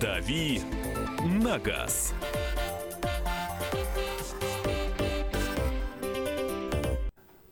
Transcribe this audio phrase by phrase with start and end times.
[0.00, 0.60] «Дави
[1.24, 2.12] на газ».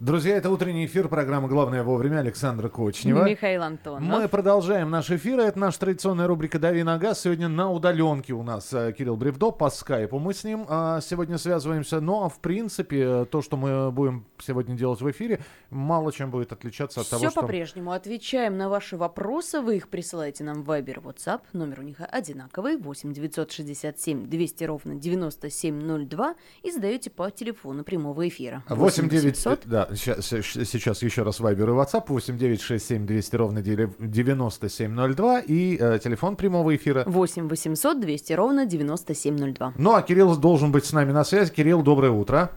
[0.06, 3.24] Друзья, это утренний эфир программы «Главное вовремя» Александра Кочнева.
[3.24, 4.02] Михаил Антонов.
[4.02, 5.40] Мы продолжаем наш эфир.
[5.40, 7.22] Это наша традиционная рубрика «Дави на газ».
[7.22, 10.20] Сегодня на удаленке у нас э, Кирилл Бревдо по скайпу.
[10.20, 12.00] Мы с ним а, сегодня связываемся.
[12.00, 15.40] Ну, а в принципе, то, что мы будем сегодня делать в эфире,
[15.70, 17.40] мало чем будет отличаться от Все того, что...
[17.40, 17.90] по-прежнему.
[17.90, 19.60] Отвечаем на ваши вопросы.
[19.60, 21.40] Вы их присылаете нам в Viber, WhatsApp.
[21.52, 22.76] Номер у них одинаковый.
[22.76, 26.36] 8 967 200 ровно 9702.
[26.62, 28.62] И задаете по телефону прямого эфира.
[28.68, 29.62] 8 900...
[29.64, 36.36] Да, сейчас, сейчас еще раз Вайбер и WhatsApp 8967 200 ровно 9702 и э, телефон
[36.36, 39.74] прямого эфира 8 800 200 ровно 9702.
[39.76, 41.52] Ну а Кирилл должен быть с нами на связи.
[41.52, 42.50] Кирилл, доброе утро.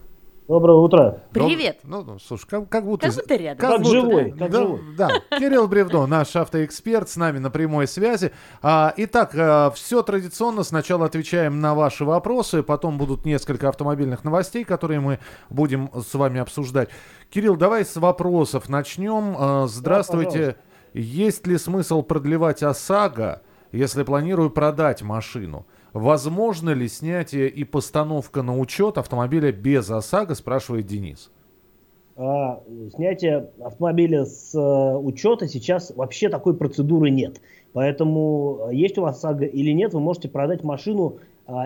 [0.50, 1.22] Доброе утро.
[1.30, 1.78] Привет.
[1.84, 3.06] Ну, ну слушай, как, как будто...
[3.06, 3.58] Как будто рядом.
[3.60, 4.30] Как, как будто, живой.
[4.32, 4.80] Как да, живой.
[4.98, 8.32] Да, Кирилл Бревдо, наш автоэксперт, с нами на прямой связи.
[8.60, 10.64] А, итак, а, все традиционно.
[10.64, 15.20] Сначала отвечаем на ваши вопросы, потом будут несколько автомобильных новостей, которые мы
[15.50, 16.88] будем с вами обсуждать.
[17.30, 19.36] Кирилл, давай с вопросов начнем.
[19.38, 20.56] А, здравствуйте.
[20.94, 25.64] Да, Есть ли смысл продлевать ОСАГО, если планирую продать машину?
[25.92, 31.30] Возможно ли снятие и постановка на учет автомобиля без ОСАГО, спрашивает Денис.
[32.16, 32.62] А,
[32.94, 37.40] снятие автомобиля с а, учета сейчас вообще такой процедуры нет.
[37.72, 41.18] Поэтому а, есть у вас ОСАГО или нет, вы можете продать машину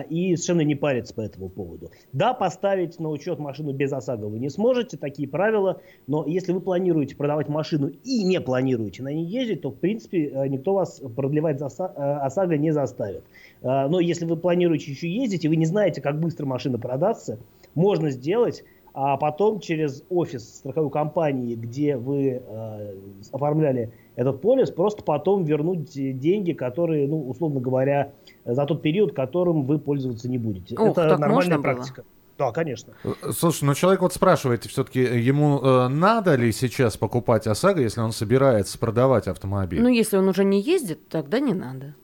[0.09, 1.91] и совершенно не париться по этому поводу.
[2.13, 6.61] Да, поставить на учет машину без ОСАГО вы не сможете, такие правила, но если вы
[6.61, 11.01] планируете продавать машину и не планируете на ней ездить, то в принципе э, никто вас
[11.15, 13.23] продлевать э, ОСАГО не заставит.
[13.61, 17.39] А, но если вы планируете еще ездить и вы не знаете, как быстро машина продастся,
[17.73, 18.63] можно сделать
[18.97, 22.95] а потом через офис страховой компании, где вы э,
[23.33, 28.13] оформляли этот полис, просто потом вернуть деньги, которые, ну, условно говоря,
[28.45, 30.77] за тот период, которым вы пользоваться не будете.
[30.77, 31.63] Ох, Это нормальная было?
[31.63, 32.05] практика.
[32.37, 32.93] Да, конечно.
[33.03, 37.99] Э, слушай, ну человек вот спрашивает, все-таки ему э, надо ли сейчас покупать ОСАГО, если
[37.99, 39.81] он собирается продавать автомобиль?
[39.81, 41.95] Ну, если он уже не ездит, тогда не надо.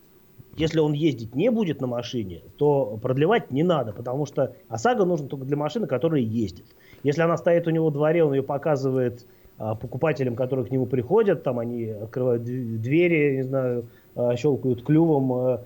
[0.61, 5.27] Если он ездить не будет на машине, то продлевать не надо, потому что ОСАГО нужно
[5.27, 6.65] только для машины, которая ездит.
[7.01, 9.25] Если она стоит у него во дворе, он ее показывает
[9.57, 15.33] а, покупателям, которые к нему приходят, там они открывают двери, не знаю, а, щелкают клювом,
[15.33, 15.63] а,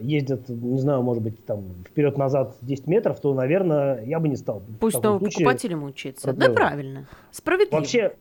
[0.00, 4.62] ездят, не знаю, может быть, там вперед-назад 10 метров, то, наверное, я бы не стал.
[4.80, 6.28] Пусть новый покупатель учиться.
[6.28, 6.54] Продлевать.
[6.54, 7.08] Да, правильно.
[7.30, 7.80] Справедливо.
[7.80, 8.14] Вообще,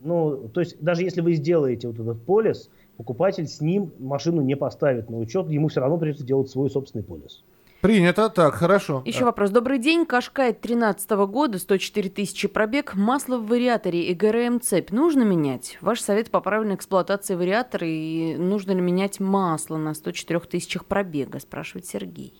[0.00, 4.56] ну, то есть даже если вы сделаете вот этот полис, покупатель с ним машину не
[4.56, 7.42] поставит на учет, ему все равно придется делать свой собственный полис.
[7.84, 9.02] Принято, так, хорошо.
[9.04, 9.50] Еще вопрос.
[9.50, 10.06] Добрый день.
[10.06, 12.94] Кашкай 13 года, 104 тысячи пробег.
[12.94, 15.76] Масло в вариаторе и ГРМ цепь нужно менять?
[15.82, 21.38] Ваш совет по правильной эксплуатации вариатора и нужно ли менять масло на 104 тысячах пробега,
[21.40, 22.32] спрашивает Сергей.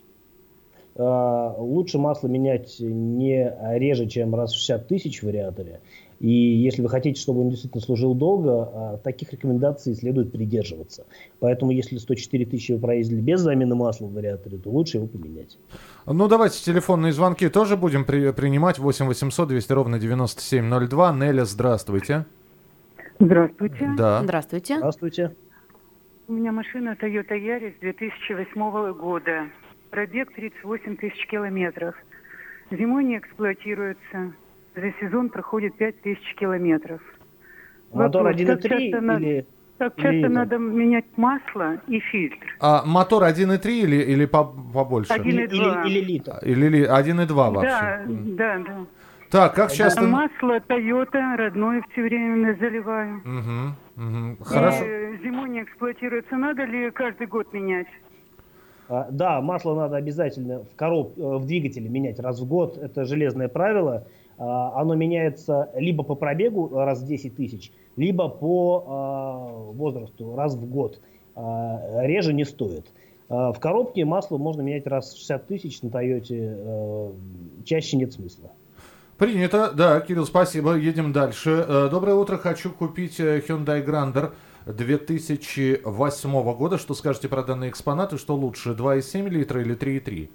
[0.97, 5.81] А, лучше масло менять не реже, чем раз в 60 тысяч в вариаторе.
[6.21, 11.07] И если вы хотите, чтобы он действительно служил долго, а, таких рекомендаций следует придерживаться.
[11.41, 15.59] Поэтому, если 104 тысячи вы проездили без замены масла в вариаторе, то лучше его поменять.
[16.07, 18.79] Ну, давайте телефонные звонки тоже будем при, принимать.
[18.79, 21.13] 8 800 200 ровно 9702.
[21.13, 22.27] Неля, здравствуйте.
[23.19, 23.91] Здравствуйте.
[23.97, 24.23] Да.
[24.23, 24.77] Здравствуйте.
[24.79, 25.35] Здравствуйте.
[26.27, 29.49] У меня машина Toyota Yaris 2008 года.
[29.91, 31.95] Пробег 38 тысяч километров.
[32.71, 34.33] Зимой не эксплуатируется
[34.75, 37.01] за сезон проходит 5000 километров.
[37.93, 39.01] Мотор 1.3 или...
[39.01, 39.47] Надо,
[39.79, 40.27] как часто или...
[40.27, 42.47] надо менять масло и фильтр?
[42.61, 45.13] А мотор 1.3 или, или побольше?
[45.13, 45.23] 1.2.
[45.29, 46.39] Или, или, или литр?
[46.43, 47.71] Или 1.2 вообще?
[47.71, 48.87] Да, да, да.
[49.31, 50.03] Так, как часто...
[50.03, 53.19] Масло Toyota родное все время заливаю.
[53.19, 54.45] Угу, угу.
[54.45, 54.85] Хорошо.
[54.85, 56.37] И зимой не эксплуатируется.
[56.37, 57.89] Надо ли каждый год менять?
[58.89, 62.79] А, да, масло надо обязательно в, короб, э, в двигателе менять раз в год.
[62.79, 64.07] Это железное правило.
[64.39, 70.55] А, оно меняется либо по пробегу раз в 10 тысяч, либо по а, возрасту раз
[70.55, 71.01] в год.
[71.35, 72.87] А, реже не стоит.
[73.29, 76.59] В коробке масло можно менять раз в 60 тысяч, на Тойоте
[77.65, 78.51] чаще нет смысла.
[79.19, 79.71] Принято.
[79.73, 80.75] Да, Кирилл, спасибо.
[80.75, 81.65] Едем дальше.
[81.67, 82.37] Э, доброе утро.
[82.37, 84.33] Хочу купить э, Hyundai Grander
[84.67, 86.79] 2008 года.
[86.79, 88.19] Что скажете про данные экспонаты?
[88.19, 90.31] Что лучше, 2,7 литра или 3,3?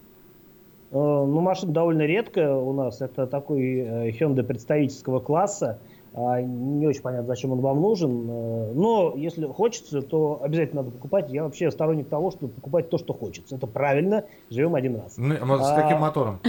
[0.91, 3.01] Э, ну, машина довольно редкая у нас.
[3.01, 5.79] Это такой э, Hyundai представительского класса.
[6.13, 8.27] А, не очень понятно, зачем он вам нужен.
[8.27, 11.31] Э, но если хочется, то обязательно надо покупать.
[11.31, 13.55] Я вообще сторонник того, чтобы покупать то, что хочется.
[13.55, 14.25] Это правильно.
[14.49, 15.17] Живем один раз.
[15.17, 16.39] Ну, а с каким мотором?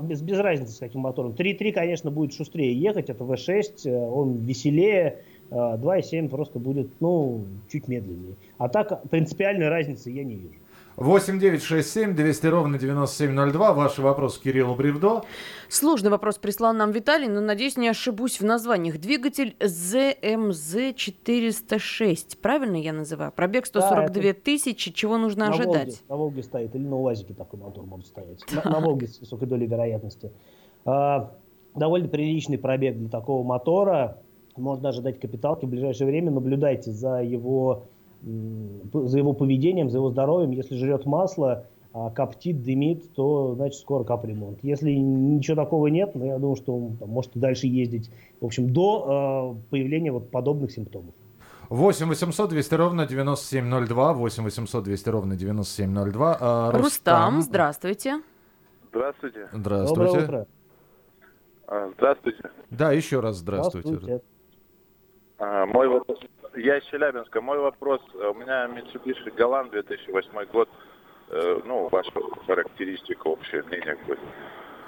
[0.00, 1.32] Без, без разницы, с каким мотором.
[1.32, 3.08] 3.3, конечно, будет шустрее ехать.
[3.08, 3.88] Это V6.
[3.88, 5.22] Он веселее.
[5.50, 8.34] 2.7 просто будет, ну, чуть медленнее.
[8.58, 10.58] А так принципиальной разницы я не вижу.
[10.96, 13.72] 8 9 6 7 200 ровно 9702.
[13.74, 15.22] Ваши вопросы Кириллу Бревдо.
[15.68, 18.98] Сложный вопрос прислал нам Виталий, но, надеюсь, не ошибусь в названиях.
[18.98, 22.38] Двигатель ZMZ406.
[22.40, 23.30] Правильно я называю?
[23.32, 24.90] Пробег 142 это- тысячи.
[24.90, 25.74] Чего нужно на ожидать?
[25.74, 28.42] Волге, на Волге стоит, или на УАЗике такой мотор может стоять.
[28.52, 30.32] На, на Волге с высокой долей вероятности.
[30.86, 31.30] А,
[31.74, 34.16] довольно приличный пробег для такого мотора.
[34.56, 36.30] Можно ожидать капиталки в ближайшее время.
[36.30, 37.82] Наблюдайте за его,
[38.22, 40.50] за его поведением, за его здоровьем.
[40.50, 44.58] Если жрет масло, а, коптит, дымит, то значит скоро капремонт.
[44.62, 48.10] Если ничего такого нет, ну, я думаю, что он там, может и дальше ездить.
[48.40, 51.14] В общем, до э, появления вот подобных симптомов.
[51.70, 54.12] 8 800 200 ровно 9702.
[54.12, 56.36] 8 800 200 ровно 9702.
[56.38, 58.20] А, Рустам, здравствуйте.
[58.90, 59.48] Здравствуйте.
[59.52, 60.04] Здравствуйте.
[60.04, 60.46] Доброе утро.
[61.66, 62.50] А, Здравствуйте.
[62.70, 63.88] Да, еще раз здравствуйте.
[63.88, 64.24] Здравствуйте.
[65.38, 66.18] А, Мой вопрос.
[66.56, 67.40] Я из Челябинска.
[67.40, 68.00] Мой вопрос.
[68.14, 70.68] э, У меня Mitsubishi Galant 2008 год.
[71.30, 72.10] Э, Ну, ваша
[72.46, 73.96] характеристика, общее мнение.
[73.96, 74.18] какое.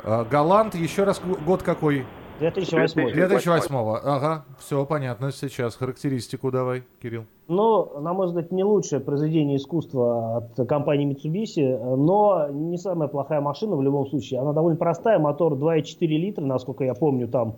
[0.05, 2.07] А, Голланд, еще раз год какой?
[2.39, 3.13] 2008.
[3.13, 3.75] 2008.
[4.05, 5.77] Ага, все понятно сейчас.
[5.77, 7.25] Характеристику давай, Кирилл.
[7.49, 13.41] Ну, на мой взгляд, не лучшее произведение искусства от компании Mitsubishi, но не самая плохая
[13.41, 14.41] машина в любом случае.
[14.41, 17.57] Она довольно простая, мотор 2,4 литра, насколько я помню там.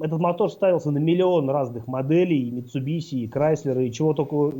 [0.00, 4.56] Этот мотор ставился на миллион разных моделей, и Mitsubishi, и Chrysler, и чего только,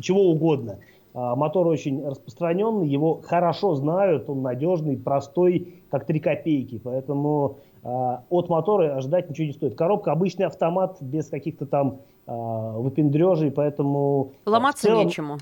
[0.00, 0.78] чего угодно.
[1.12, 6.78] А, Мотор очень распространенный, его хорошо знают, он надежный, простой, как 3 копейки.
[6.82, 9.74] Поэтому а, от мотора ожидать ничего не стоит.
[9.74, 15.38] Коробка обычный автомат без каких-то там а, выпендрежей, поэтому Ломаться целом нечему.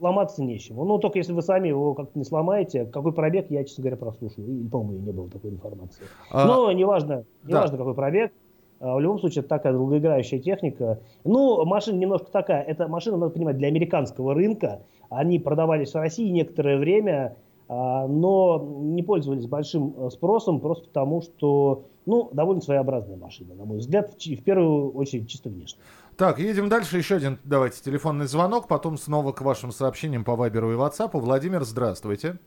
[0.00, 0.84] ломаться нечему.
[0.84, 2.86] Ну, только если вы сами его как-то не сломаете.
[2.86, 4.42] Какой пробег, я, честно говоря, прослушал.
[4.44, 6.04] И, по-моему, не было такой информации.
[6.32, 7.50] А, Но неважно, да.
[7.50, 8.32] неважно какой пробег.
[8.80, 11.00] А, В любом случае, это такая долгоиграющая техника.
[11.24, 12.62] Ну, машина немножко такая.
[12.62, 14.82] Это машина, надо понимать, для американского рынка.
[15.10, 17.36] Они продавались в России некоторое время,
[17.68, 23.64] а, но не пользовались большим э, спросом просто потому, что, ну, довольно своеобразная машина, на
[23.64, 25.80] мой взгляд, в первую очередь чисто внешне.
[26.16, 26.98] Так, едем дальше.
[26.98, 28.68] Еще один, давайте, телефонный звонок.
[28.68, 31.20] Потом снова к вашим сообщениям по Вайберу и Ватсапу.
[31.20, 32.38] Владимир, здравствуйте.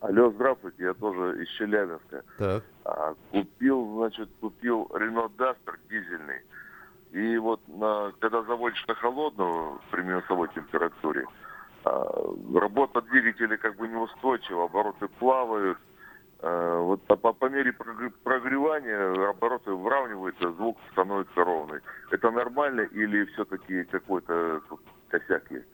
[0.00, 2.22] Алло, здравствуйте, я тоже из Челябинска.
[2.38, 2.64] Так.
[2.84, 6.42] А, купил, значит, купил Renault Duster дизельный.
[7.12, 11.24] И вот на, когда заводишь на холодную при минусовой температуре,
[11.84, 12.04] а,
[12.54, 15.78] работа двигателя как бы неустойчива, обороты плавают.
[16.40, 21.80] А, вот по, по- по мере прогр- прогревания обороты выравниваются, звук становится ровный.
[22.10, 24.60] Это нормально или все-таки какой-то
[25.08, 25.66] косяк есть?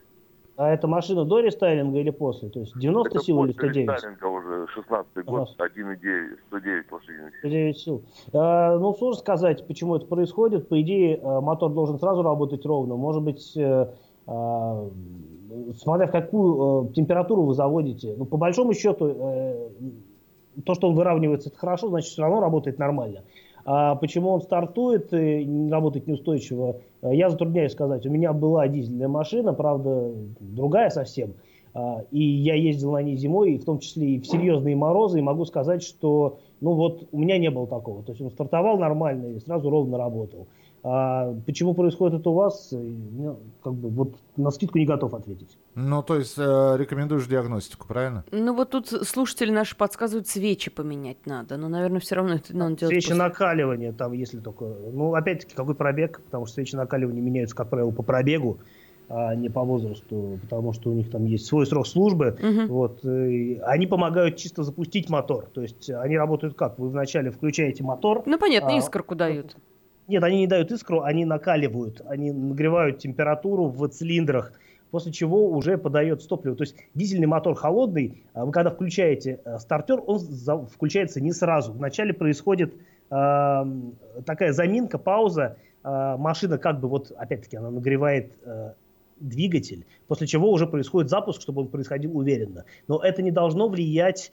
[0.55, 2.49] А эта машина до рестайлинга или после?
[2.49, 3.89] То есть 90 Это сил или после 109?
[3.89, 5.69] рестайлинга уже 16 год, Ага.
[5.75, 7.49] 1,9, 109 лошадиных сил.
[7.49, 8.01] 9 сил.
[8.33, 10.69] А, ну, сложно сказать, почему это происходит.
[10.69, 12.95] По идее, э, мотор должен сразу работать ровно.
[12.95, 13.87] Может быть, э,
[14.27, 14.89] а,
[15.77, 18.13] смотря в какую э, температуру вы заводите.
[18.15, 19.69] Ну, по большому счету, э,
[20.65, 23.23] то, что он выравнивается, это хорошо, значит, все равно работает нормально.
[23.65, 28.05] А почему он стартует и работает неустойчиво, э, я затрудняюсь сказать.
[28.05, 31.33] У меня была дизельная машина, правда, другая совсем.
[31.73, 35.19] А, И я ездил на ней зимой, и в том числе и в серьезные морозы,
[35.19, 38.03] и могу сказать, что ну вот у меня не было такого.
[38.03, 40.47] То есть он стартовал нормально и сразу ровно работал.
[40.85, 45.57] А почему происходит это у вас, ну, как бы вот на скидку не готов ответить.
[45.75, 48.25] Ну, то есть э, рекомендуешь диагностику, правильно?
[48.31, 51.55] Ну вот тут слушатели наши подсказывают, свечи поменять надо.
[51.55, 54.65] Но, наверное, все равно это надо делать Свечи после- накаливания, там, если только...
[54.65, 58.57] Ну, опять-таки, какой пробег, потому что свечи накаливания меняются, как правило, по пробегу,
[59.07, 62.37] а не по возрасту, потому что у них там есть свой срок службы.
[62.41, 62.67] Мгм.
[62.67, 65.45] Вот, э, они помогают чисто запустить мотор.
[65.53, 66.77] То есть они работают как?
[66.77, 68.23] Вы вначале включаете мотор.
[68.25, 69.55] Ну, понятно, А, искорку дают.
[70.13, 74.53] Нет, они не дают искру, они накаливают, они нагревают температуру в цилиндрах,
[74.91, 76.55] после чего уже подается топливо.
[76.55, 81.73] То есть дизельный мотор холодный, а вы когда включаете э, стартер, он включается не сразу.
[81.73, 82.75] Вначале происходит
[83.09, 83.65] э,
[84.23, 88.73] такая заминка, пауза, э, машина как бы вот, опять-таки, она нагревает э,
[89.19, 92.65] двигатель, после чего уже происходит запуск, чтобы он происходил уверенно.
[92.87, 94.31] Но это не должно влиять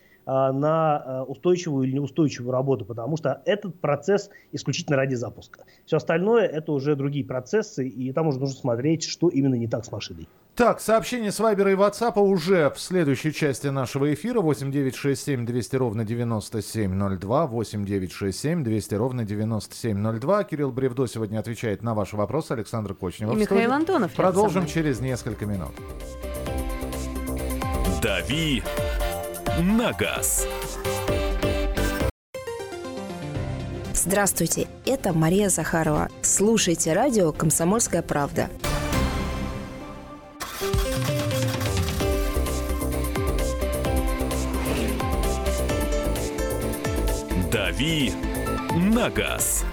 [0.53, 5.65] на а, устойчивую или неустойчивую работу, потому что этот процесс исключительно ради запуска.
[5.87, 9.85] Все остальное это уже другие процессы, и там уже нужно смотреть, что именно не так
[9.85, 10.29] с машиной.
[10.55, 14.41] Так, сообщение с Вайбера и Ватсапа уже в следующей части нашего эфира.
[14.41, 17.47] 8967 200 ровно 9702.
[17.47, 20.45] 8967 200 ровно 9702.
[20.45, 22.53] Кирилл Бревдо сегодня отвечает на ваши вопросы.
[22.53, 23.33] Александр Кочнев.
[23.33, 23.37] И.
[23.37, 24.13] Михаил Антонов.
[24.13, 25.73] Продолжим через несколько минут.
[28.03, 28.63] «Дави
[29.59, 30.47] на газ.
[33.95, 36.09] Здравствуйте, это Мария Захарова.
[36.23, 38.49] Слушайте радио «Комсомольская правда».
[47.51, 48.13] «Дави
[48.75, 49.65] на газ».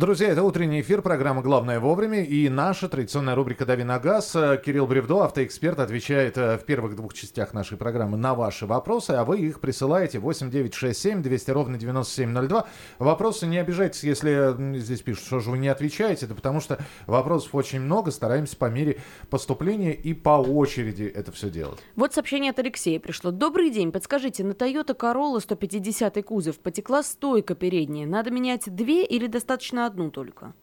[0.00, 4.34] Друзья, это утренний эфир, программа «Главное вовремя» и наша традиционная рубрика «Дави на газ».
[4.34, 9.10] Э, Кирилл Бревдо, автоэксперт, отвечает э, в первых двух частях нашей программы на ваши вопросы,
[9.10, 12.66] а вы их присылаете 8967 200 ровно 9702.
[12.98, 17.54] Вопросы не обижайтесь, если здесь пишут, что же вы не отвечаете, это потому что вопросов
[17.54, 21.78] очень много, стараемся по мере поступления и по очереди это все делать.
[21.94, 23.32] Вот сообщение от Алексея пришло.
[23.32, 28.06] Добрый день, подскажите, на Toyota Corolla 150 кузов потекла стойка передняя.
[28.06, 30.54] Надо менять две или достаточно одну только?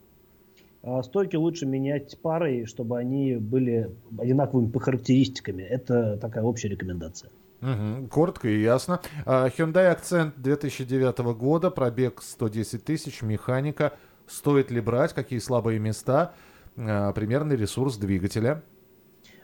[0.83, 5.63] А стойки лучше менять парой, чтобы они были одинаковыми по характеристиками.
[5.63, 7.29] Это такая общая рекомендация.
[7.61, 9.01] Угу, коротко и ясно.
[9.25, 13.93] А, Hyundai Accent 2009 года, пробег 110 тысяч, механика.
[14.27, 15.13] Стоит ли брать?
[15.13, 16.33] Какие слабые места?
[16.77, 18.63] А, примерный ресурс двигателя.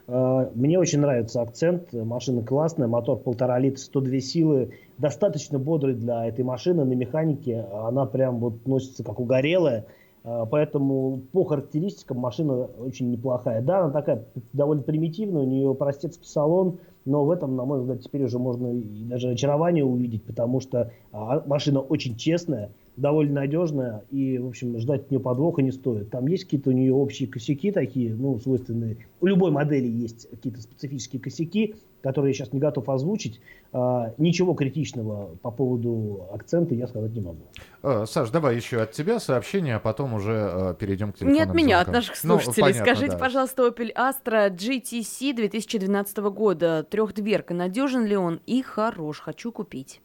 [0.06, 1.92] А, мне очень нравится акцент.
[1.92, 4.70] Машина классная, мотор полтора литра, 102 силы.
[4.98, 7.66] Достаточно бодрый для этой машины на механике.
[7.72, 9.86] Она прям вот носится как угорелая.
[10.24, 13.60] А, поэтому по характеристикам машина очень неплохая.
[13.62, 18.00] Да, она такая довольно примитивная, у нее простецкий салон, но в этом, на мой взгляд,
[18.00, 24.04] теперь уже можно и даже очарование увидеть, потому что а, машина очень честная, довольно надежная,
[24.10, 26.10] и, в общем, ждать от нее подвоха не стоит.
[26.10, 28.98] Там есть какие-то у нее общие косяки такие, ну, свойственные.
[29.20, 33.40] У любой модели есть какие-то специфические косяки, которые я сейчас не готов озвучить.
[33.72, 37.42] А, ничего критичного по поводу акцента я сказать не могу.
[37.82, 41.34] А, Саш, давай еще от тебя сообщение, а потом уже а, перейдем к телефону.
[41.34, 41.90] Не от меня, звонкам.
[41.90, 42.66] от наших ну, слушателей.
[42.66, 43.18] Ну, понятно, Скажите, да.
[43.18, 49.20] пожалуйста, Opel Astra GTC 2012 года, трехдверка, надежен ли он и хорош?
[49.20, 50.00] Хочу купить.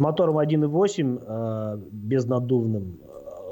[0.00, 3.00] С мотором 1.8 э, безнаддувным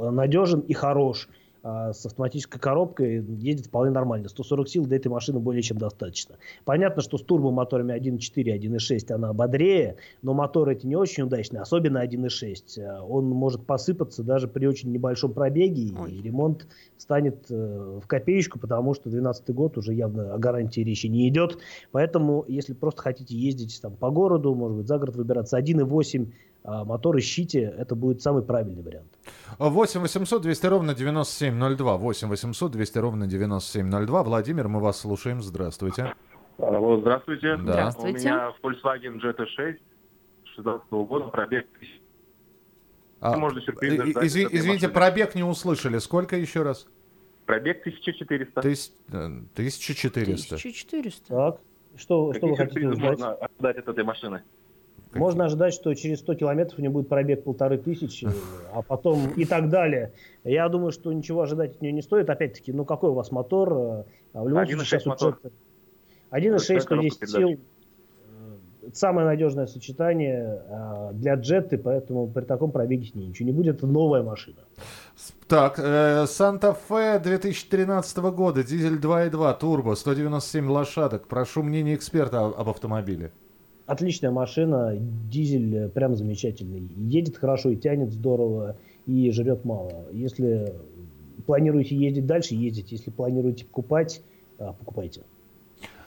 [0.00, 1.28] э, надежен и хорош.
[1.62, 4.28] А, с автоматической коробкой ездит вполне нормально.
[4.28, 6.36] 140 сил для этой машины более чем достаточно.
[6.64, 12.04] Понятно, что с турбомоторами 1.4 1.6 она бодрее, но моторы эти не очень удачные, особенно
[12.04, 12.80] 1.6.
[12.80, 16.12] А, он может посыпаться даже при очень небольшом пробеге, Ой.
[16.12, 21.06] и ремонт станет э, в копеечку, потому что 2012 год уже явно о гарантии речи
[21.06, 21.58] не идет.
[21.90, 26.28] Поэтому, если просто хотите ездить там, по городу, может быть, за город выбираться, 1.8
[26.68, 29.08] а мотор ищите, это будет самый правильный вариант.
[29.58, 31.96] 8 800 200 ровно 9702.
[31.96, 34.22] 8 800 200 ровно 9702.
[34.22, 35.40] Владимир, мы вас слушаем.
[35.40, 36.14] Здравствуйте.
[36.58, 37.56] Алло, здравствуйте.
[37.56, 37.62] Да.
[37.62, 38.18] Здравствуйте.
[38.18, 39.78] У меня Volkswagen GT6
[40.56, 41.66] 16 года, пробег
[43.20, 45.98] а, Можно сюрприз изв, Извините, пробег не услышали.
[45.98, 46.86] Сколько еще раз?
[47.46, 48.60] Пробег 1400.
[48.60, 50.56] Тыс, 1400.
[50.56, 51.34] 1400.
[51.34, 51.60] Так,
[51.96, 53.18] что, что вы хотите узнать?
[53.18, 54.42] можно ожидать от этой машины?
[55.08, 55.20] Какие?
[55.20, 58.28] Можно ожидать, что через 100 километров у него будет пробег полторы тысячи,
[58.72, 60.12] а потом и так далее.
[60.44, 62.28] Я думаю, что ничего ожидать от нее не стоит.
[62.28, 64.04] Опять-таки, ну какой у вас мотор?
[64.32, 65.40] А в любом случае, сейчас мотор.
[66.30, 67.58] 1.6, 110 сил.
[68.88, 73.52] Это самое надежное сочетание а, для джетты, поэтому при таком пробеге с ней ничего не
[73.52, 73.76] будет.
[73.76, 74.56] Это новая машина.
[75.46, 81.28] Так, э, Санта-Фе 2013 года, дизель 2.2, турбо, 197 лошадок.
[81.28, 83.30] Прошу мнение эксперта об автомобиле.
[83.88, 86.86] Отличная машина, дизель э, прям замечательный.
[86.98, 88.76] Едет хорошо и тянет здорово,
[89.06, 90.04] и жрет мало.
[90.12, 90.74] Если
[91.46, 92.96] планируете ездить дальше, ездите.
[92.96, 94.20] Если планируете покупать,
[94.58, 95.22] а, покупайте.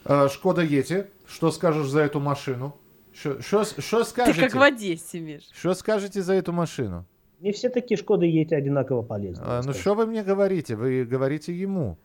[0.05, 2.75] А, Шкода Ети, что скажешь за эту машину?
[3.13, 3.63] Что
[4.03, 4.39] скажете?
[4.39, 5.49] Ты как в Одессе, Миш.
[5.51, 7.07] Что скажете за эту машину?
[7.39, 9.41] Не все такие Шкоды Ети одинаково полезны.
[9.43, 10.75] А, ну что вы мне говорите?
[10.75, 11.97] Вы говорите ему.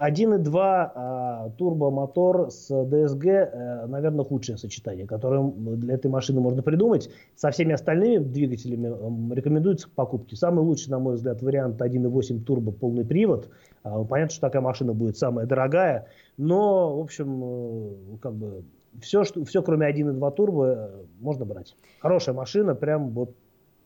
[0.00, 7.10] 1.2 а, турбомотор с DSG, э, наверное, худшее сочетание, которое для этой машины можно придумать.
[7.34, 10.36] Со всеми остальными двигателями рекомендуется к покупке.
[10.36, 13.48] Самый лучший, на мой взгляд, вариант 1.8 турбо полный привод.
[13.82, 18.64] А, понятно, что такая машина будет самая дорогая, но, в общем, э, как бы
[19.00, 20.88] все, что, все кроме 1.2 турбо э,
[21.20, 21.76] можно брать.
[22.00, 23.34] Хорошая машина, прям вот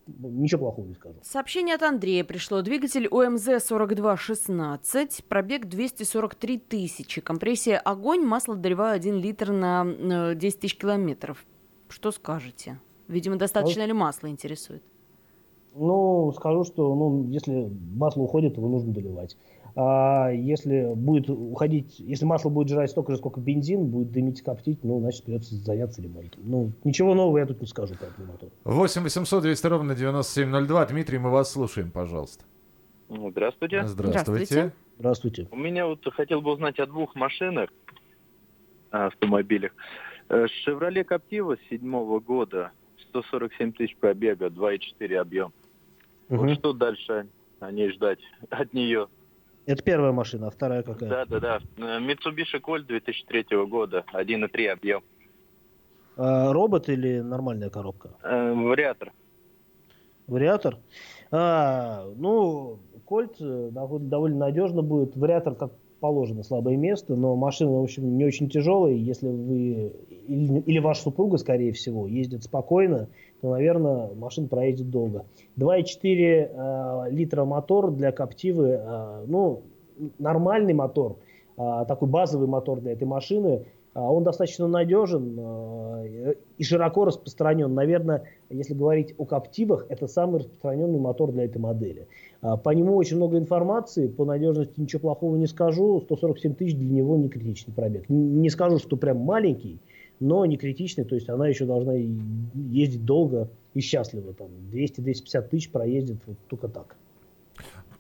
[0.07, 1.17] ничего плохого не скажу.
[1.23, 2.63] Сообщение от Андрея пришло.
[2.63, 10.77] Двигатель ОМЗ 4216, пробег 243 тысячи, компрессия огонь, масло долеваю 1 литр на 10 тысяч
[10.77, 11.45] километров.
[11.89, 12.81] Что скажете?
[13.09, 14.83] Видимо, достаточно ну, ли масла интересует?
[15.75, 19.37] Ну, скажу, что ну, если масло уходит, его нужно доливать.
[19.75, 24.85] А если будет уходить, если масло будет жрать столько же, сколько бензин, будет дымить, коптить,
[24.85, 26.43] ну, значит, придется заняться ремонтом.
[26.45, 28.53] Ну, ничего нового я тут не скажу по этому мотору.
[28.65, 30.87] 8 800 200 ровно 9702.
[30.87, 32.45] Дмитрий, мы вас слушаем, пожалуйста.
[33.09, 33.87] Здравствуйте.
[33.87, 34.73] Здравствуйте.
[34.99, 35.49] Здравствуйте.
[35.51, 37.71] У меня вот хотел бы узнать о двух машинах,
[38.91, 39.73] автомобилях.
[40.29, 42.73] Chevrolet Captiva седьмого года,
[43.09, 45.53] 147 тысяч пробега, 2,4 объем.
[46.29, 46.37] Угу.
[46.39, 47.27] Вот что дальше
[47.61, 49.09] о ней ждать от нее?
[49.65, 51.09] Это первая машина, а вторая какая?
[51.09, 51.61] Да, да, да.
[52.01, 55.03] Mitsubishi Colt 2003 года, 1,3 объем.
[56.17, 58.17] А, робот или нормальная коробка?
[58.23, 59.13] Э, вариатор.
[60.27, 60.79] Вариатор?
[61.31, 65.17] А, ну, Кольт э, довольно, довольно надежно будет.
[65.17, 68.95] Вариатор, как положено, слабое место, но машина, в общем, не очень тяжелая.
[68.95, 69.93] Если вы
[70.27, 73.09] или, или ваша супруга, скорее всего, ездит спокойно,
[73.43, 75.27] то, наверное, машина проедет долго.
[75.59, 79.63] 2,4 э, литра мотор для Коптивы, э, ну,
[80.19, 81.19] нормальный мотор,
[81.59, 87.73] э, такой базовый мотор для этой машины– а, он достаточно надежен э, и широко распространен.
[87.75, 92.09] Наверное, если говорить о Коптивах, это самый распространенный мотор для этой модели.
[92.41, 96.01] А, по нему очень много информации, по надежности ничего плохого не скажу.
[96.01, 98.09] 147 тысяч для него не критичный пробег.
[98.09, 99.79] Не скажу, что прям маленький,
[100.23, 104.33] но не критичный, то есть она еще должна ездить долго и счастливо.
[104.33, 106.97] Там 200-250 тысяч проездит вот только так.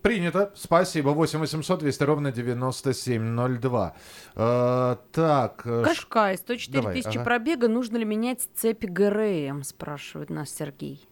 [0.02, 0.52] Принято.
[0.54, 1.10] Спасибо.
[1.10, 3.94] 8 800 200 ровно 9702.
[4.34, 5.62] Э, так.
[5.64, 6.36] Э, Кашкай.
[6.36, 7.24] 104 Давай, тысячи ага.
[7.24, 7.68] пробега.
[7.68, 11.06] Нужно ли менять цепь ГРМ, спрашивает нас Сергей.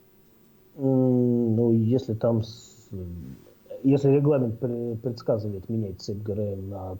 [0.77, 2.43] Ну, если там...
[3.83, 6.99] Если регламент предсказывает менять цепь ГРМ на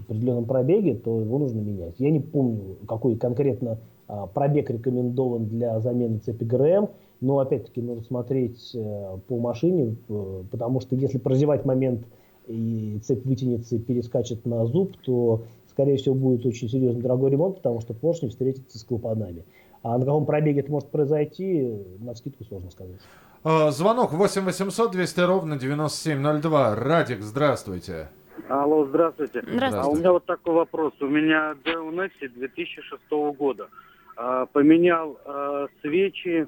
[0.00, 1.94] определенном пробеге, то его нужно менять.
[1.98, 3.78] Я не помню, какой конкретно
[4.08, 6.88] а, пробег рекомендован для замены цепи ГРМ.
[7.20, 12.06] Но опять-таки нужно смотреть э, по машине, э, потому что если прозевать момент
[12.46, 17.56] и цепь вытянется и перескачет на зуб, то, скорее всего, будет очень серьезный дорогой ремонт,
[17.56, 19.44] потому что поршни встретятся с клапанами.
[19.82, 22.96] А на каком пробеге это может произойти, на скидку сложно сказать.
[23.44, 26.74] А, звонок 8 800 200 ровно 9702.
[26.74, 28.08] Радик, здравствуйте.
[28.48, 29.42] Алло, здравствуйте.
[29.42, 29.76] Здравствуйте.
[29.76, 30.92] А у меня вот такой вопрос.
[31.00, 33.02] У меня Deonexi 2006
[33.36, 33.68] года.
[34.16, 36.46] А, поменял а, свечи,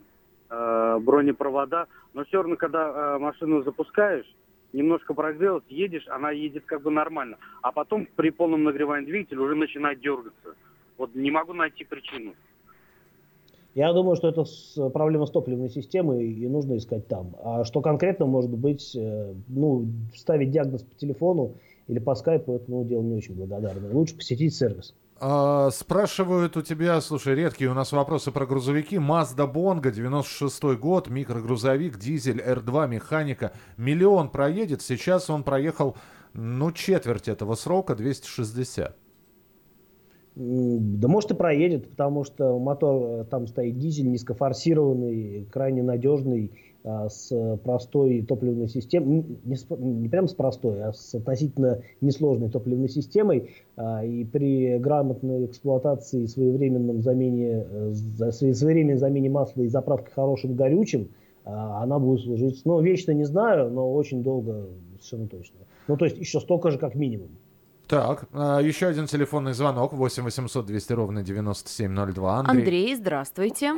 [0.51, 4.27] э, бронепровода, но все равно, когда э, машину запускаешь,
[4.73, 7.39] немножко прогрелась, едешь, она едет как бы нормально.
[7.63, 10.55] А потом при полном нагревании двигателя уже начинает дергаться.
[10.99, 12.35] Вот не могу найти причину.
[13.75, 17.35] Я думаю, что это с, проблема с топливной системой и нужно искать там.
[17.43, 21.55] А что конкретно может быть, э, ну, ставить диагноз по телефону
[21.89, 23.93] или по скайпу, это ну, дело не очень благодарное.
[23.93, 24.95] Лучше посетить сервис.
[25.25, 28.97] А, спрашивают у тебя, слушай, редкие у нас вопросы про грузовики.
[28.97, 33.53] Mazda Bongo, 96 год, микрогрузовик, дизель, R2, механика.
[33.77, 35.97] Миллион проедет, сейчас он проехал,
[36.35, 38.97] ну, четверть этого срока, 260.
[40.35, 46.53] Да может и проедет, потому что мотор э, там стоит дизель, низкофорсированный, крайне надежный,
[46.85, 52.89] с простой топливной системой, не, с, не прям с простой, а с относительно несложной топливной
[52.89, 57.93] системой, а, и при грамотной эксплуатации, своевременном замене, э,
[58.33, 61.09] своевременной замене масла и заправке хорошим горючим,
[61.45, 65.57] а, она будет служить, ну, вечно не знаю, но очень долго совершенно точно.
[65.87, 67.29] Ну, то есть еще столько же, как минимум.
[67.89, 72.39] Так, еще один телефонный звонок, 8 800 200 ровно 9702.
[72.39, 73.73] Андрей, Андрей здравствуйте.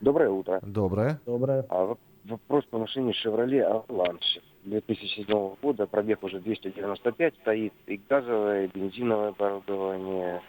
[0.00, 0.60] Доброе утро.
[0.62, 1.20] Доброе.
[1.24, 1.64] Доброе.
[1.70, 1.96] А,
[2.28, 10.42] вопрос по машине Chevrolet Avalanche 2007 года, пробег уже 295 стоит, и газовое, бензиновое оборудование.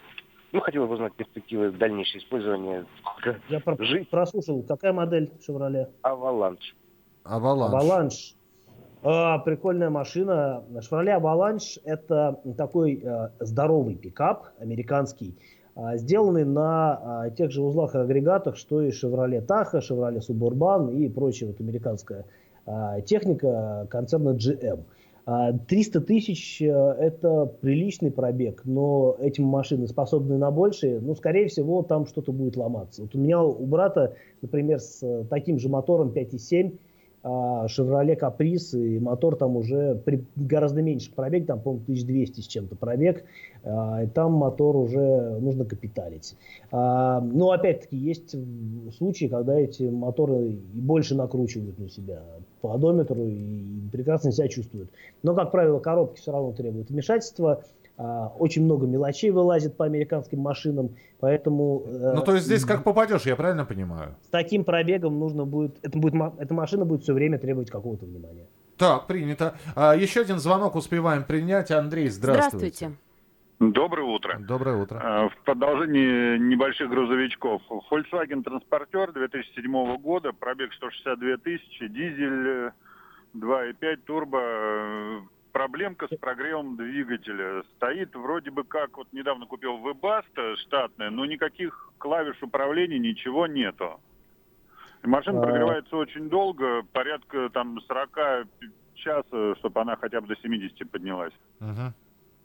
[0.52, 2.86] Ну, хотел бы узнать перспективы дальнейшего использования.
[3.50, 4.10] Я про- жить.
[4.10, 4.64] прослушал.
[4.64, 5.88] Какая модель Chevrolet?
[6.04, 6.74] Avalanche.
[7.26, 7.74] Avalanche.
[7.74, 8.34] Avalanche.
[9.04, 10.64] А, прикольная машина.
[10.80, 15.36] Chevrolet Avalanche это такой а, здоровый пикап американский,
[15.80, 20.92] а, сделанный на а, тех же узлах и агрегатах, что и Chevrolet Tahoe, Chevrolet Suburban
[20.96, 22.26] и прочая вот американская
[22.66, 24.80] а, техника концерна GM.
[25.68, 31.84] 300 тысяч э, это приличный пробег, но эти машины способны на большее, ну, скорее всего,
[31.84, 33.02] там что-то будет ломаться.
[33.02, 36.78] Вот у меня у брата, например, с таким же мотором 5.7
[37.68, 42.76] Chevrolet Caprice, и мотор там уже при гораздо меньше пробег, там, по-моему, 1200 с чем-то
[42.76, 43.24] пробег,
[43.64, 46.36] а, и там мотор уже нужно капиталить.
[46.72, 48.36] А, но, опять-таки, есть
[48.98, 52.22] случаи, когда эти моторы и больше накручивают на себя
[52.62, 54.90] по одометру и прекрасно себя чувствуют.
[55.24, 60.40] Но, как правило, коробки все равно требуют вмешательства, а, очень много мелочей вылазит по американским
[60.40, 61.84] машинам, поэтому...
[61.88, 64.16] Э, ну, то есть здесь как попадешь, я правильно понимаю?
[64.22, 65.78] С таким пробегом нужно будет...
[65.82, 68.48] Это будет эта машина будет все время требовать какого-то внимания.
[68.78, 69.56] Так, принято.
[69.76, 71.72] А, еще один звонок успеваем принять.
[71.72, 72.68] Андрей, здравствуйте.
[72.76, 72.98] Здравствуйте.
[73.60, 74.38] Доброе утро.
[74.40, 75.02] Доброе утро.
[75.04, 77.64] А, в продолжении небольших грузовичков.
[77.90, 82.72] Volkswagen Transporter 2007 года, пробег 162 тысячи, дизель
[83.34, 85.20] 2.5 э, турбо, э,
[85.58, 87.64] проблемка с прогревом двигателя.
[87.76, 94.00] Стоит вроде бы как, вот недавно купил Webasto штатная, но никаких клавиш управления, ничего нету.
[95.04, 95.44] И машина а...
[95.44, 98.48] прогревается очень долго, порядка там 40
[98.94, 101.34] часа, чтобы она хотя бы до 70 поднялась.
[101.60, 101.94] Угу.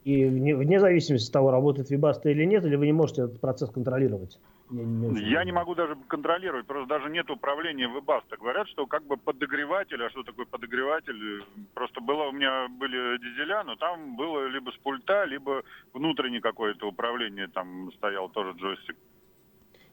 [0.05, 3.41] И вне, вне зависимости от того, работает Вибаста или нет, или вы не можете этот
[3.41, 4.39] процесс контролировать?
[4.71, 8.37] Я не, я не могу даже контролировать, просто даже нет управления Вебаста.
[8.37, 11.45] Говорят, что как бы подогреватель, а что такое подогреватель?
[11.75, 15.63] Просто было у меня были дизеля, но там было либо с пульта, либо
[15.93, 18.97] внутреннее какое-то управление, там стоял тоже джойстик.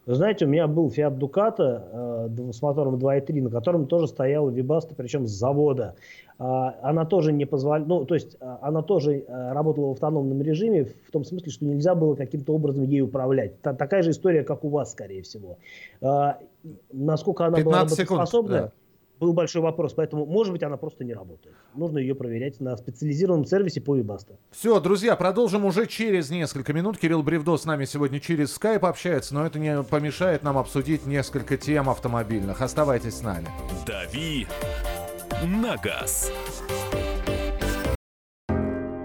[0.06, 4.50] Вы знаете, у меня был Fiat Ducato э, с мотором 2.3, на котором тоже стояла
[4.50, 5.96] Вибаста, причем с завода.
[6.40, 6.44] Э,
[6.82, 10.86] она тоже не позволяла, ну, то есть э, она тоже э, работала в автономном режиме,
[10.86, 13.62] в том смысле, что нельзя было каким-то образом ей управлять.
[13.62, 15.58] Та, такая же история, как у вас, скорее всего.
[16.02, 16.34] Э,
[16.92, 18.72] насколько она была работоспособна, да
[19.20, 19.94] был большой вопрос.
[19.94, 21.56] Поэтому, может быть, она просто не работает.
[21.76, 24.38] Нужно ее проверять на специализированном сервисе по Webasto.
[24.52, 26.98] Все, друзья, продолжим уже через несколько минут.
[26.98, 31.58] Кирилл Бревдо с нами сегодня через Skype общается, но это не помешает нам обсудить несколько
[31.58, 32.62] тем автомобильных.
[32.62, 33.48] Оставайтесь с нами.
[33.86, 34.48] Дави
[35.44, 36.32] на газ.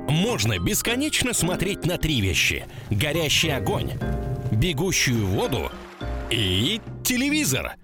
[0.09, 2.65] Можно бесконечно смотреть на три вещи.
[2.91, 3.93] Горящий огонь,
[4.53, 5.71] бегущую воду
[6.31, 7.73] и телевизор–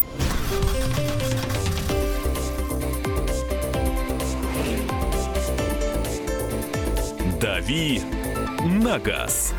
[7.71, 8.01] «Дави
[8.65, 9.53] на газ».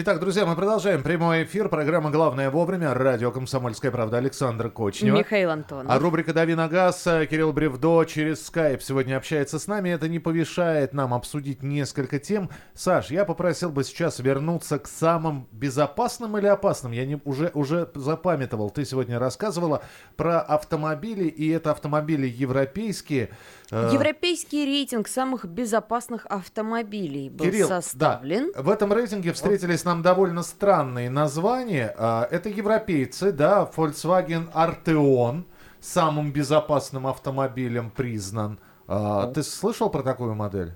[0.00, 1.68] Итак, друзья, мы продолжаем прямой эфир.
[1.68, 2.94] Программа «Главное вовремя».
[2.94, 4.18] Радио «Комсомольская правда».
[4.18, 5.16] Александр Кочнева.
[5.16, 5.90] Михаил Антонов.
[5.90, 7.02] А рубрика «Дави на газ».
[7.02, 9.90] Кирилл Бревдо через скайп сегодня общается с нами.
[9.90, 12.48] Это не повешает нам обсудить несколько тем.
[12.74, 16.92] Саш, я попросил бы сейчас вернуться к самым безопасным или опасным.
[16.92, 18.70] Я не, уже, уже запамятовал.
[18.70, 19.82] Ты сегодня рассказывала
[20.14, 23.30] про автомобили, и это автомобили европейские.
[23.70, 28.52] Э, Европейский рейтинг самых безопасных автомобилей был Кирилл, составлен.
[28.54, 31.94] Да, в этом рейтинге встретились нам довольно странные названия.
[31.98, 35.44] А, это европейцы, да, Volkswagen Arteon
[35.80, 38.58] самым безопасным автомобилем признан.
[38.86, 40.72] А, ты слышал про такую модель?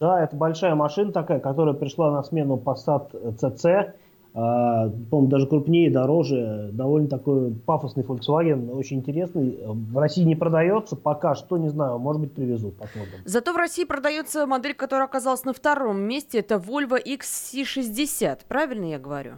[0.00, 3.92] Да, это большая машина такая, которая пришла на смену Passat CC.
[4.34, 6.70] А, по-моему, даже крупнее, дороже.
[6.72, 9.58] Довольно такой пафосный Volkswagen, очень интересный.
[9.66, 13.20] В России не продается, пока что, не знаю, может быть, привезут, посмотрим.
[13.24, 18.40] Зато в России продается модель, которая оказалась на втором месте, это Volvo XC60.
[18.48, 19.32] Правильно я говорю?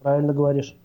[0.00, 0.76] Правильно говоришь.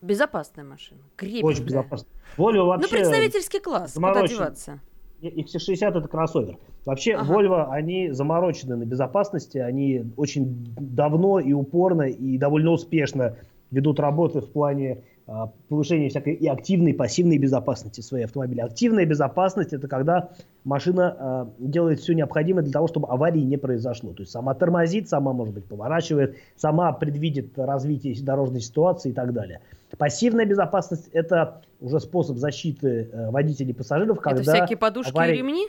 [0.00, 1.50] Безопасная машина, крепкая.
[1.50, 2.12] Очень безопасная.
[2.38, 2.88] Volvo вообще...
[2.90, 4.80] Ну, представительский класс, куда деваться?
[5.22, 6.58] XC60 это кроссовер.
[6.84, 7.32] Вообще, ага.
[7.32, 13.36] Volvo, они заморочены на безопасности, они очень давно и упорно и довольно успешно
[13.70, 18.64] ведут работы в плане а, повышения всякой и активной, и пассивной безопасности своей автомобиля.
[18.64, 20.30] Активная безопасность это когда
[20.64, 24.12] машина а, делает все необходимое для того, чтобы аварии не произошло.
[24.12, 29.32] То есть сама тормозит, сама, может быть, поворачивает, сама предвидит развитие дорожной ситуации и так
[29.32, 29.60] далее.
[29.96, 34.42] Пассивная безопасность это уже способ защиты э, водителей и пассажиров, когда...
[34.42, 35.34] Это всякие подушки аварии...
[35.34, 35.66] и ремни?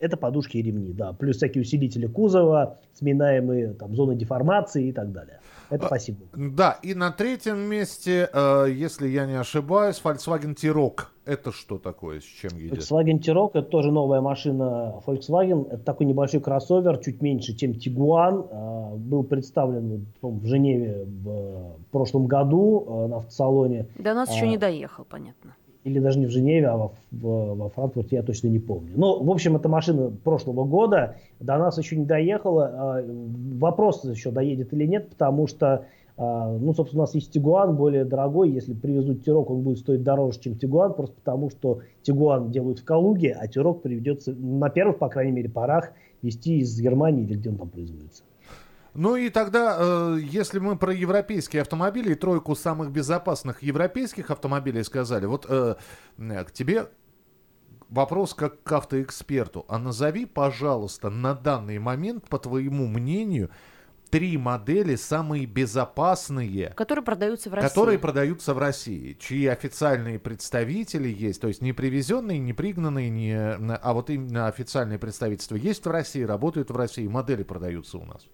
[0.00, 5.12] это подушки и ремни, да, плюс всякие усилители кузова, сминаемые там зоны деформации и так
[5.12, 5.40] далее.
[5.70, 6.18] Это спасибо.
[6.34, 11.06] Да, и на третьем месте, э, если я не ошибаюсь, Volkswagen T-Roc.
[11.24, 12.78] Это что такое, с чем едет?
[12.78, 15.66] Volkswagen T-Roc это тоже новая машина Volkswagen.
[15.68, 18.48] Это такой небольшой кроссовер, чуть меньше, чем Tiguan.
[18.50, 23.86] Э, был представлен в Женеве в прошлом году э, на автосалоне.
[23.98, 27.68] До нас еще не доехал, понятно или даже не в Женеве, а во, в, во
[27.68, 28.92] Франкфурте, я точно не помню.
[28.96, 32.70] Но, в общем, это машина прошлого года, до нас еще не доехала.
[32.72, 33.04] А,
[33.58, 35.84] вопрос еще доедет или нет, потому что,
[36.16, 38.50] а, ну, собственно, у нас есть Тигуан, более дорогой.
[38.50, 42.84] Если привезут Тирок, он будет стоить дороже, чем Тигуан, просто потому что Тигуан делают в
[42.84, 45.92] Калуге, а Тирок приведется на первых, по крайней мере, порах
[46.22, 48.22] вести из Германии или где он там производится.
[48.94, 54.84] Ну и тогда, э, если мы про европейские автомобили и тройку самых безопасных европейских автомобилей
[54.84, 55.74] сказали, вот э,
[56.16, 56.88] к тебе
[57.88, 59.64] вопрос как к автоэксперту.
[59.68, 63.50] А назови, пожалуйста, на данный момент, по твоему мнению,
[64.10, 71.08] три модели самые безопасные, которые продаются в России, которые продаются в России, чьи официальные представители
[71.08, 75.90] есть, то есть не привезенные, не пригнанные, не, а вот именно официальные представительства есть в
[75.90, 78.28] России, работают в России, модели продаются у нас.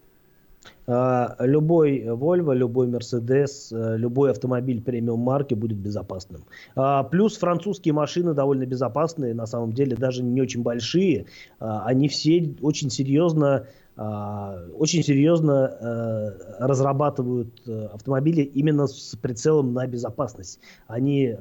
[0.87, 6.45] А, любой Volvo, любой Mercedes, э, любой автомобиль премиум марки будет безопасным.
[6.75, 11.27] А, плюс французские машины довольно безопасные, на самом деле даже не очень большие.
[11.59, 13.67] А, они все очень серьезно
[13.97, 20.59] очень серьезно разрабатывают автомобили именно с прицелом на безопасность.
[20.87, 21.37] Они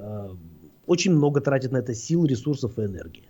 [0.86, 3.29] очень много тратят на это сил, ресурсов и энергии.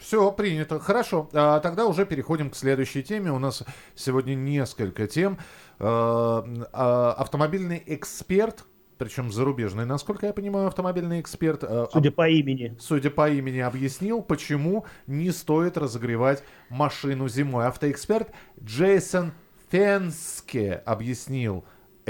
[0.00, 0.80] Все, принято.
[0.80, 1.28] Хорошо.
[1.32, 3.30] А, тогда уже переходим к следующей теме.
[3.30, 3.62] У нас
[3.94, 5.38] сегодня несколько тем.
[5.78, 8.64] А, а, автомобильный эксперт,
[8.96, 11.62] причем зарубежный, насколько я понимаю, автомобильный эксперт.
[11.64, 12.74] А, судя по имени.
[12.80, 17.66] Судя по имени, объяснил, почему не стоит разогревать машину зимой.
[17.66, 18.30] Автоэксперт
[18.62, 19.32] Джейсон
[19.70, 21.64] Фенске объяснил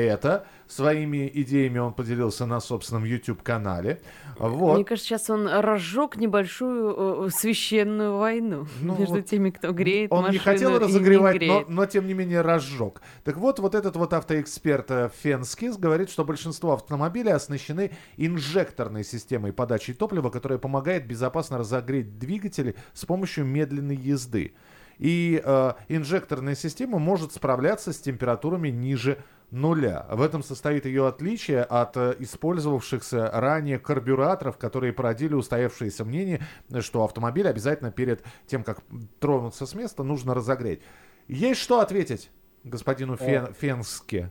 [0.07, 0.47] это.
[0.67, 4.01] Своими идеями он поделился на собственном YouTube-канале.
[4.39, 4.77] Вот.
[4.77, 10.13] Мне кажется, сейчас он разжег небольшую э, священную войну ну, между вот теми, кто греет
[10.13, 13.03] Он не хотел разогревать, не но, но тем не менее разжег.
[13.25, 19.53] Так вот, вот этот вот автоэксперт э, Фенскис говорит, что большинство автомобилей оснащены инжекторной системой
[19.53, 24.55] подачи топлива, которая помогает безопасно разогреть двигатели с помощью медленной езды.
[25.01, 29.17] И э, инжекторная система может справляться с температурами ниже
[29.51, 30.07] нуля.
[30.11, 36.43] В этом состоит ее отличие от э, использовавшихся ранее карбюраторов, которые породили устоявшееся мнение,
[36.81, 38.83] что автомобиль обязательно перед тем, как
[39.21, 40.83] тронуться с места, нужно разогреть.
[41.29, 42.31] Есть что ответить
[42.63, 44.31] господину Фен, Фенске?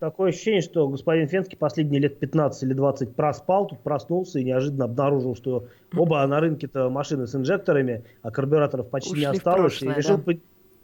[0.00, 4.84] Такое ощущение, что господин Фенский последние лет 15 или 20 проспал, тут проснулся и неожиданно
[4.84, 9.94] обнаружил, что оба на рынке-то машины с инжекторами, а карбюраторов почти Ушли не осталось, прошлое,
[9.94, 10.32] и решил, да?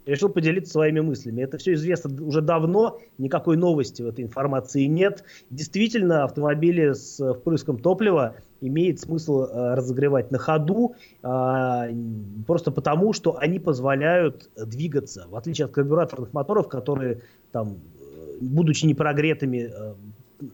[0.05, 1.41] решил поделиться своими мыслями.
[1.41, 5.23] Это все известно уже давно, никакой новости в этой информации нет.
[5.49, 11.93] Действительно, автомобили с впрыском топлива имеет смысл э, разогревать на ходу, э,
[12.47, 17.94] просто потому, что они позволяют двигаться, в отличие от карбюраторных моторов, которые там, э,
[18.39, 19.93] будучи непрогретыми, э,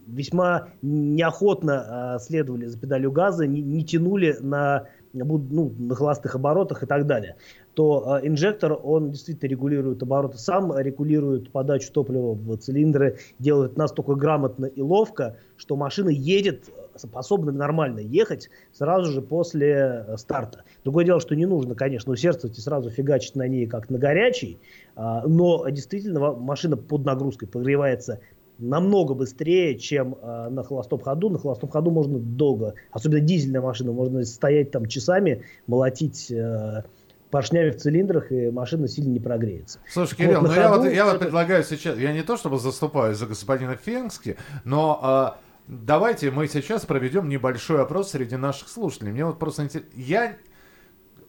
[0.07, 6.83] весьма неохотно э, следовали за педалью газа, не, не тянули на ну, на холостых оборотах
[6.83, 7.35] и так далее
[7.73, 14.15] то э, инжектор, он действительно регулирует обороты сам, регулирует подачу топлива в цилиндры, делает настолько
[14.15, 16.69] грамотно и ловко, что машина едет,
[17.01, 20.63] способна нормально ехать сразу же после э, старта.
[20.83, 24.59] Другое дело, что не нужно, конечно, усердствовать и сразу фигачить на ней как на горячий,
[24.95, 28.19] э, но действительно машина под нагрузкой прогревается
[28.61, 31.29] намного быстрее, чем э, на холостом ходу.
[31.29, 36.83] На холостом ходу можно долго, особенно дизельная машина, можно стоять там часами, молотить э,
[37.31, 39.79] поршнями в цилиндрах, и машина сильно не прогреется.
[39.89, 43.15] Слушай, Кирилл, вот, ну я, вот, я вот предлагаю сейчас, я не то чтобы заступаю
[43.15, 49.13] за господина Фенски, но э, давайте мы сейчас проведем небольшой опрос среди наших слушателей.
[49.13, 50.37] Мне вот просто интересно, я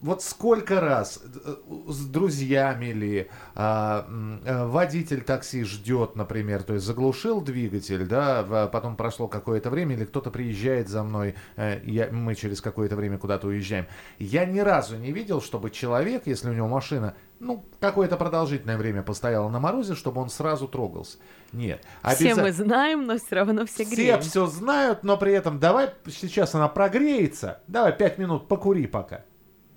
[0.03, 1.55] вот сколько раз э,
[1.87, 4.05] с друзьями ли а,
[4.45, 10.03] э, водитель такси ждет, например, то есть заглушил двигатель, да, потом прошло какое-то время, или
[10.03, 13.87] кто-то приезжает за мной, э, я, мы через какое-то время куда-то уезжаем.
[14.19, 19.03] Я ни разу не видел, чтобы человек, если у него машина, ну, какое-то продолжительное время
[19.03, 21.17] постояла на морозе, чтобы он сразу трогался.
[21.53, 21.81] Нет.
[22.01, 22.17] Обяза...
[22.17, 24.19] Все мы знаем, но все равно все греем.
[24.19, 29.23] Все все знают, но при этом давай сейчас она прогреется, давай пять минут покури пока.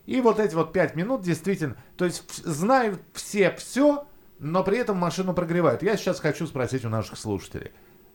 [0.07, 4.07] И вот эти вот 5 минут действительно, то есть знают все все,
[4.39, 5.83] но при этом машину прогревают.
[5.83, 7.73] Я сейчас хочу спросить у наших слушателей.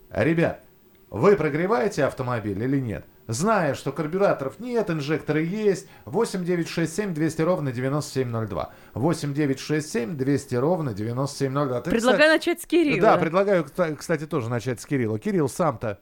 [0.10, 0.64] Ребят,
[1.10, 3.06] вы прогреваете автомобиль или нет?
[3.28, 5.88] Зная, что карбюраторов нет, инжекторы есть.
[6.06, 8.74] 8967 200 ровно 9702.
[8.94, 11.82] 8967 200 ровно 9702.
[11.82, 13.02] Ты, предлагаю кстати, начать с Кирилла.
[13.02, 13.66] Да, предлагаю,
[13.98, 15.20] кстати, тоже начать с Кирилла.
[15.20, 16.00] Кирилл, сам-то.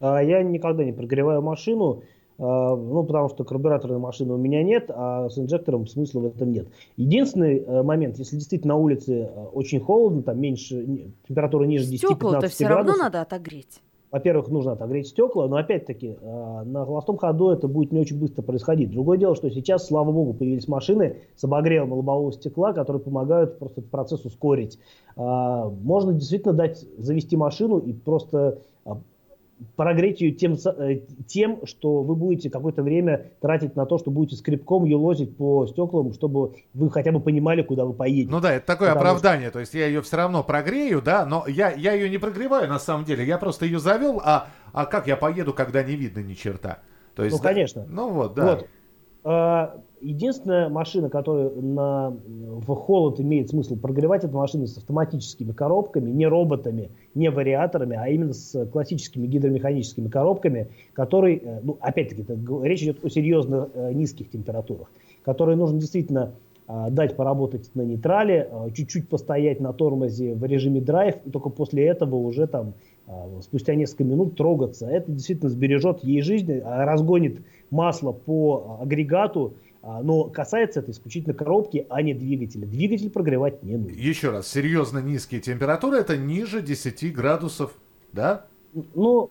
[0.00, 2.02] А, я никогда не прогреваю машину.
[2.42, 6.50] А, ну, потому что карбюраторной машины у меня нет, а с инжектором смысла в этом
[6.50, 6.66] нет.
[6.96, 12.16] Единственный э, момент, если действительно на улице э, очень холодно, там меньше, температура ниже 10-15
[12.18, 12.50] градусов.
[12.50, 13.80] все равно надо отогреть.
[14.10, 18.42] Во-первых, нужно отогреть стекла, но опять-таки э, на холостом ходу это будет не очень быстро
[18.42, 18.90] происходить.
[18.90, 23.80] Другое дело, что сейчас, слава богу, появились машины с обогревом лобового стекла, которые помогают просто
[23.82, 24.80] этот процесс ускорить.
[25.16, 28.58] А, можно действительно дать завести машину и просто
[29.76, 34.36] прогреть ее тем, э, тем, что вы будете какое-то время тратить на то, что будете
[34.36, 38.30] скребком елозить по стеклам, чтобы вы хотя бы понимали, куда вы поедете.
[38.30, 39.54] Ну да, это такое Потому оправдание, что...
[39.54, 42.78] то есть я ее все равно прогрею, да, но я, я ее не прогреваю на
[42.78, 46.34] самом деле, я просто ее завел, а, а как я поеду, когда не видно ни
[46.34, 46.78] черта?
[47.14, 47.84] То есть, ну, конечно.
[47.88, 48.44] Ну вот, да.
[48.44, 48.66] Вот.
[49.24, 56.10] А, единственная машина, которая на, в холод имеет смысл прогревать, это машины с автоматическими коробками,
[56.10, 62.24] не роботами, не вариаторами, а именно с классическими гидромеханическими коробками, которые, э, ну, опять-таки,
[62.62, 64.90] речь идет о серьезно э, низких температурах,
[65.24, 66.32] которые нужно действительно
[66.66, 71.48] а, дать поработать на нейтрале, а, чуть-чуть постоять на тормозе в режиме драйв, и только
[71.48, 72.74] после этого уже там
[73.42, 74.86] спустя несколько минут трогаться.
[74.86, 81.86] Это действительно сбережет ей жизнь, разгонит масло по агрегату, А, но касается это исключительно коробки,
[81.90, 82.66] а не двигателя.
[82.66, 83.96] Двигатель прогревать не нужно.
[83.96, 87.74] Еще раз, серьезно низкие температуры это ниже 10 градусов,
[88.12, 88.46] да?
[88.94, 89.30] Ну,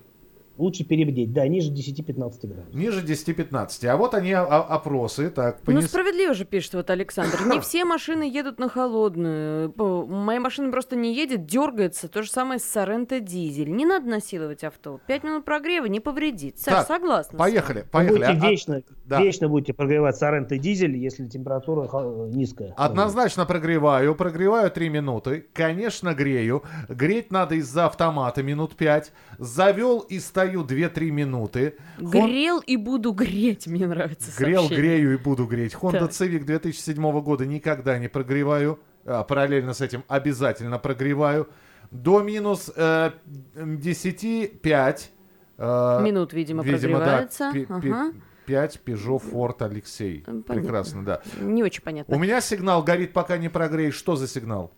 [0.61, 2.73] лучше перебдеть, да, ниже 10-15 градусов.
[2.73, 3.85] Ниже 10-15.
[3.87, 7.37] А вот они о- опросы, так, Ну, понес- справедливо же пишет вот Александр.
[7.47, 9.73] Не все машины едут на холодную.
[10.07, 12.07] Моя машина просто не едет, дергается.
[12.07, 13.71] То же самое с Соренто дизель.
[13.71, 14.99] Не надо насиловать авто.
[15.07, 16.59] Пять минут прогрева не повредит.
[16.59, 17.37] Саш, Так, согласна.
[17.37, 18.17] с Поехали, Вы поехали.
[18.17, 19.21] будете А- вечно, да.
[19.21, 21.89] вечно будете прогревать Соренто дизель, если температура
[22.29, 22.73] низкая.
[22.77, 30.19] Однозначно прогреваю, прогреваю 3 минуты, конечно грею, греть надо из-за автомата минут 5, завел и
[30.51, 31.75] стою 2-3 минуты.
[31.97, 34.83] Хон- Грел и буду греть, мне нравится Грел, сообщение.
[34.97, 35.73] грею и буду греть.
[35.73, 36.11] Honda Так.
[36.11, 38.79] Civic 2007 года никогда не прогреваю.
[39.05, 41.47] А, параллельно с этим обязательно прогреваю.
[41.89, 43.11] До минус э,
[43.55, 45.11] 10 5.
[45.57, 47.49] Минут, видимо, прогревается.
[47.69, 48.13] Ага.
[48.45, 50.21] 5 Peugeot Ford Алексей.
[50.25, 50.53] Понятно.
[50.55, 51.21] Прекрасно, да.
[51.39, 52.15] Не очень понятно.
[52.15, 53.93] У меня сигнал горит, пока не прогреешь.
[53.95, 54.71] Что за сигнал?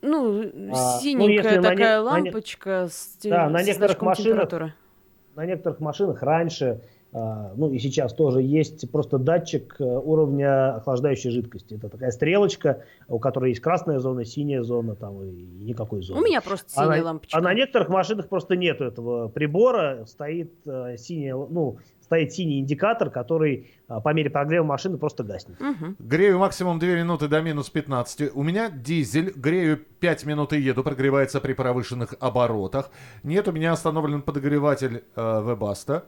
[0.00, 3.66] Ну, А, синенькая ну, если на такая на не- лампочка с, те- Да, на с
[3.66, 4.74] некоторых значком машинах- температуры.
[5.34, 6.82] На некоторых машинах раньше,
[7.14, 11.74] а, ну и сейчас тоже есть просто датчик э, уровня охлаждающей жидкости.
[11.74, 15.30] Это такая стрелочка, у которой есть красная зона, синяя зона, там и
[15.64, 16.20] никакой зоны.
[16.20, 17.38] У меня просто А синяя на, лампочка.
[17.38, 23.08] а на некоторых машинах просто нету этого прибора, стоит э, синяя, ну, стоит синий индикатор,
[23.10, 25.60] который а, по мере прогрева машины просто гаснет.
[25.60, 25.96] Мгм.
[25.98, 28.30] Грею максимум 2 минуты до минус 15.
[28.34, 29.32] У меня дизель.
[29.34, 30.82] Грею 5 минут и еду.
[30.82, 32.90] Прогревается при повышенных оборотах.
[33.22, 36.04] Нет, у меня остановлен подогреватель э, Webasto.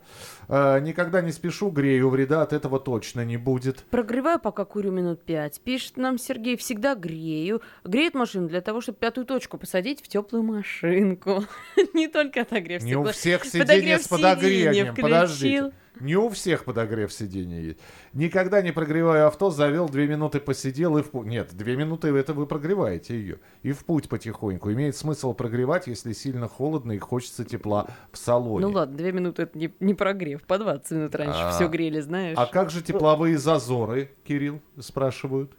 [0.47, 2.09] Э, никогда не спешу, грею.
[2.09, 3.83] Вреда от этого точно не будет.
[3.89, 5.59] Прогреваю, пока курю минут пять.
[5.61, 7.61] Пишет нам Сергей, всегда грею.
[7.83, 11.43] Греет машину для того, чтобы пятую точку посадить в теплую машинку.
[11.93, 14.95] Не только отогрев Не у всех сиденья с подогревом.
[14.95, 15.71] Подождите.
[15.99, 17.79] Не у всех подогрев сиденья есть.
[18.13, 21.27] Никогда не прогреваю авто, завел, две минуты посидел и в путь.
[21.27, 23.39] Нет, две минуты это вы прогреваете ее.
[23.63, 24.71] И в путь потихоньку.
[24.71, 28.65] Имеет смысл прогревать, если сильно холодно и хочется тепла в салоне.
[28.65, 30.43] Ну ладно, две минуты это не, не прогрев.
[30.43, 31.51] По 20 минут раньше А.
[31.51, 32.37] все грели, знаешь.
[32.37, 35.51] А как же тепловые зазоры, Кирилл, спрашивают?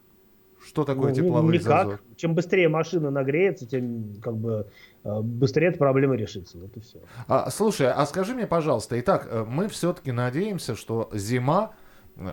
[0.66, 1.82] Что такое Ну, тепловые никак.
[1.82, 1.98] зазоры?
[2.16, 4.66] Чем быстрее машина нагреется, тем как бы
[5.04, 6.58] э, быстрее эта проблема решится.
[6.58, 6.98] Вот и все.
[7.28, 11.72] А, слушай, а скажи мне, пожалуйста, итак, э, мы все-таки надеемся, что зима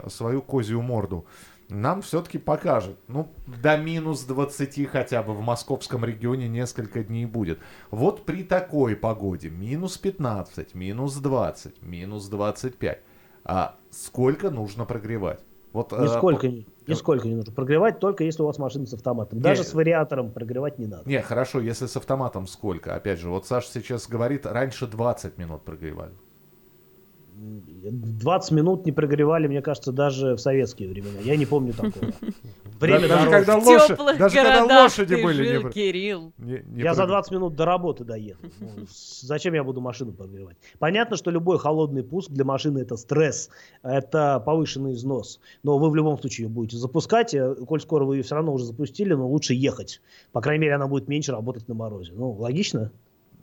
[0.08, 1.26] свою козью морду
[1.70, 2.98] нам все-таки покажет.
[3.08, 3.30] Ну,
[3.62, 7.60] до минус 20 хотя бы в московском регионе несколько дней будет.
[7.92, 13.00] Вот при такой погоде, минус 15, минус 20, минус 25,
[13.44, 15.40] а сколько нужно прогревать?
[15.72, 17.52] Вот, э, Нисколько, не- нисколько не нужно.
[17.52, 19.42] Прогревать только если у вас машина с автоматом.
[19.42, 19.68] Даже Не.
[19.68, 21.10] с вариатором прогревать не надо.
[21.10, 22.94] Не, хорошо, если с автоматом сколько?
[22.94, 26.12] Опять же, вот Саша сейчас говорит, раньше 20 минут прогревали.
[27.44, 31.20] 20 минут не прогревали, мне кажется, даже в советские времена.
[31.24, 32.12] Я не помню такого.
[32.80, 36.34] Время даже когда теплых даже когда лошади были, не жил, про- Кирилл.
[36.38, 38.40] Не- не Я за прогрев- 20 минут до работы доеду.
[38.60, 38.68] Ну,
[39.22, 40.58] зачем я буду машину прогревать?
[40.80, 43.50] Понятно, что любой холодный пуск для машины это стресс,
[43.84, 45.40] это повышенный износ.
[45.64, 47.34] Но вы в любом случае ее будете запускать.
[47.34, 50.02] э, Коль скоро вы ее все равно уже запустили, но лучше ехать.
[50.32, 52.12] По крайней мере, она будет меньше работать на морозе.
[52.16, 52.92] Ну, логично?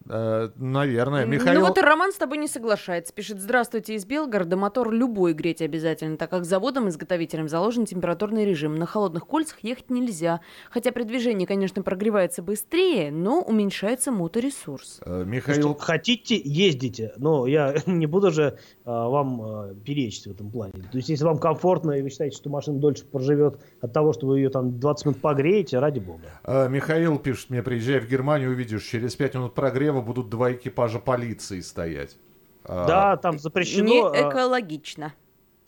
[0.08, 1.24] Э, наверное.
[1.24, 1.60] Михаил...
[1.60, 3.12] Ну вот и Роман с тобой не соглашается.
[3.12, 4.56] Пишет, здравствуйте из Белгорода.
[4.56, 8.74] Мотор любой греть обязательно, так как заводом-изготовителем заложен температурный режим.
[8.76, 10.40] На холодных кольцах ехать нельзя.
[10.70, 15.00] Хотя при движении, конечно, прогревается быстрее, но уменьшается моторесурс.
[15.04, 15.74] Э, Слушайте, Михаил...
[15.74, 17.12] хотите, ездите.
[17.16, 20.72] Но я не буду же а, вам а, перечить в этом плане.
[20.72, 24.26] То есть, если вам комфортно, и вы считаете, что машина дольше проживет от того, что
[24.26, 26.22] вы ее там 20 минут погреете, ради бога.
[26.44, 29.54] э, Михаил пишет мне, приезжай в Германию, увидишь, через 5 минут
[29.90, 32.16] прогрева будут два экипажа полиции стоять.
[32.64, 33.85] А, Да, там запрещено.
[33.88, 35.12] Не а, экологично.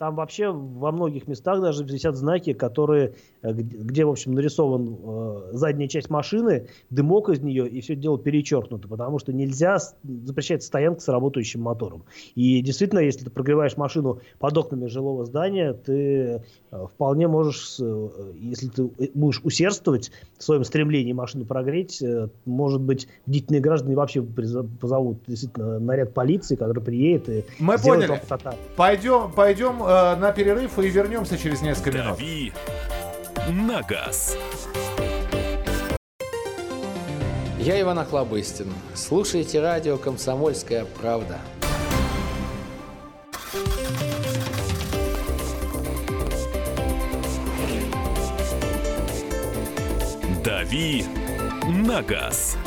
[0.03, 5.49] Там вообще во многих местах даже висят знаки, которые, э, где, в общем, нарисован э,
[5.53, 10.67] задняя часть машины, дымок из нее, и все дело перечеркнуто, потому что нельзя, с- запрещается
[10.67, 12.03] стоянка с работающим мотором.
[12.35, 16.41] И действительно, если ты прогреваешь машину под окнами жилого здания, ты
[16.71, 18.09] э, вполне можешь, э,
[18.41, 22.03] если ты будешь усердствовать в своем стремлении машину прогреть,
[22.43, 28.19] может быть, бдительные граждане вообще позовут действительно наряд полиции, который приедет и Мы поняли.
[28.75, 32.17] Пойдем, пойдем э, на перерыв и вернемся через несколько минут.
[32.17, 32.53] Дави
[33.49, 34.37] на газ.
[37.59, 38.73] Я Иван Охлобыстин.
[38.93, 41.39] Слушайте радио «Комсомольская правда».
[50.43, 51.05] Дави
[51.87, 52.57] на газ.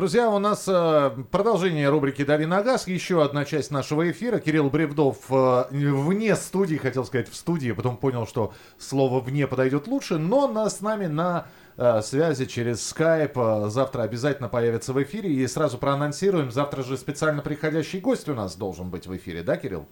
[0.00, 2.88] Друзья, у нас э, продолжение рубрики «Дави на газ».
[2.88, 4.38] Еще одна часть нашего эфира.
[4.38, 9.88] Кирилл Бревдов э, вне студии, хотел сказать в студии, потом понял, что слово «вне» подойдет
[9.88, 13.68] лучше, но на, с нами на э, связи через Skype.
[13.68, 15.34] Завтра обязательно появится в эфире.
[15.34, 19.58] И сразу проанонсируем, завтра же специально приходящий гость у нас должен быть в эфире, да,
[19.58, 19.86] Кирилл?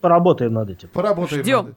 [0.00, 0.88] Поработаем над этим.
[0.90, 1.66] Поработаем Ждем.
[1.66, 1.74] над-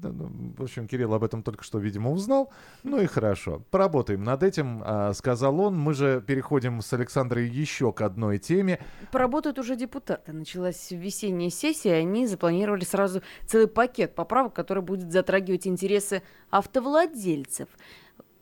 [0.00, 2.52] В общем, Кирилл об этом только что, видимо, узнал.
[2.82, 3.62] Ну и хорошо.
[3.70, 5.78] Поработаем над этим, а, сказал он.
[5.78, 8.80] Мы же переходим с Александрой еще к одной теме.
[9.12, 10.32] Поработают уже депутаты.
[10.32, 17.68] Началась весенняя сессия, и они запланировали сразу целый пакет поправок, который будет затрагивать интересы автовладельцев.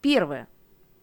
[0.00, 0.48] Первое.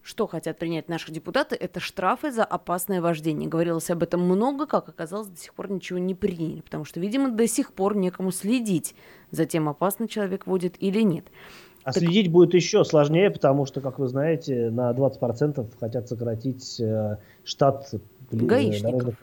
[0.10, 3.48] Что хотят принять наши депутаты, это штрафы за опасное вождение.
[3.48, 7.30] Говорилось об этом много, как оказалось, до сих пор ничего не приняли, потому что, видимо,
[7.30, 8.96] до сих пор некому следить
[9.30, 11.26] за тем, опасно человек водит или нет.
[11.84, 17.18] А следить будет еще сложнее, потому что, как вы знаете, на 20% хотят сократить э,
[17.44, 18.00] штат э,
[18.32, 19.14] Гаишников.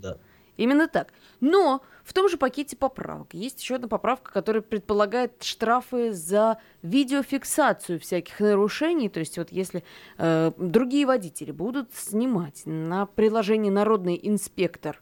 [0.00, 0.16] Да.
[0.56, 1.08] Именно так.
[1.40, 8.00] Но в том же пакете поправок есть еще одна поправка, которая предполагает штрафы за видеофиксацию
[8.00, 9.08] всяких нарушений.
[9.08, 9.84] То есть вот если
[10.18, 15.00] э, другие водители будут снимать на приложении «Народный инспектор»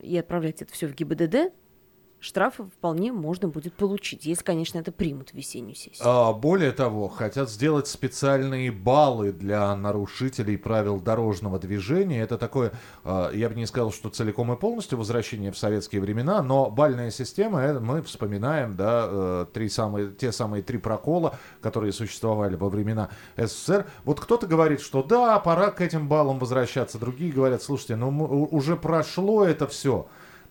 [0.00, 1.52] и отправлять это все в ГИБДД,
[2.20, 6.06] штрафы вполне можно будет получить, если, конечно, это примут в весеннюю сессию.
[6.06, 12.20] А, более того, хотят сделать специальные баллы для нарушителей правил дорожного движения.
[12.20, 12.72] Это такое,
[13.04, 17.10] а, я бы не сказал, что целиком и полностью возвращение в советские времена, но бальная
[17.10, 22.68] система, э, мы вспоминаем, да, э, три самые, те самые три прокола, которые существовали во
[22.68, 23.86] времена СССР.
[24.04, 28.08] Вот кто-то говорит, что да, пора к этим баллам возвращаться, другие говорят, слушайте, ну
[28.50, 30.08] уже прошло это все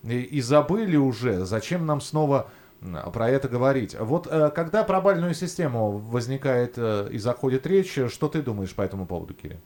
[0.08, 2.48] и, и забыли уже, зачем нам снова
[3.14, 3.96] про это говорить.
[4.00, 8.74] Вот э, когда про бальную систему возникает э, и заходит речь, э, что ты думаешь
[8.76, 9.58] по этому поводу, Кирилл?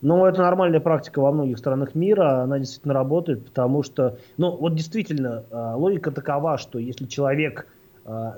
[0.00, 4.74] Но это нормальная практика во многих странах мира, она действительно работает, потому что, ну вот
[4.74, 7.66] действительно, логика такова, что если человек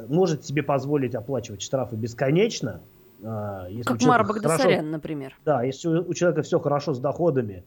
[0.09, 2.81] может себе позволить оплачивать штрафы бесконечно,
[3.21, 5.37] если Как Мара хорошо- Багдасарян, например.
[5.45, 7.64] Да, если у человека все хорошо с доходами,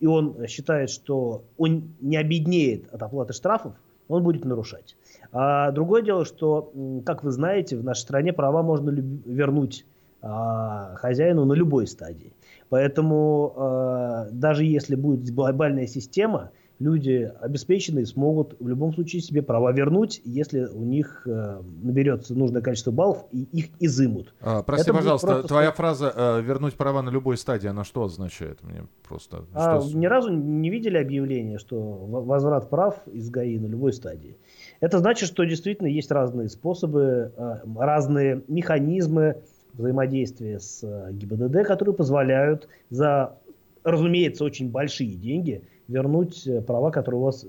[0.00, 3.74] и он считает, что он не обеднеет от оплаты штрафов,
[4.08, 4.96] он будет нарушать.
[5.32, 6.72] А другое дело, что,
[7.04, 9.84] как вы знаете, в нашей стране права можно вернуть
[10.20, 12.32] а, хозяину на любой стадии.
[12.70, 19.72] Поэтому а, даже если будет глобальная система, люди обеспеченные смогут в любом случае себе права
[19.72, 24.32] вернуть, если у них э, наберется нужное количество баллов и их изымут.
[24.40, 28.04] А, прости, Это пожалуйста, просто твоя фраза э, «вернуть права на любой стадии», она что
[28.04, 28.62] означает?
[28.62, 29.44] Мне просто...
[29.54, 34.36] А что ни разу не видели объявление, что возврат прав из ГАИ на любой стадии?
[34.80, 41.94] Это значит, что действительно есть разные способы, э, разные механизмы взаимодействия с э, ГИБДД, которые
[41.94, 43.36] позволяют за,
[43.82, 47.46] разумеется, очень большие деньги вернуть э, права, которые у вас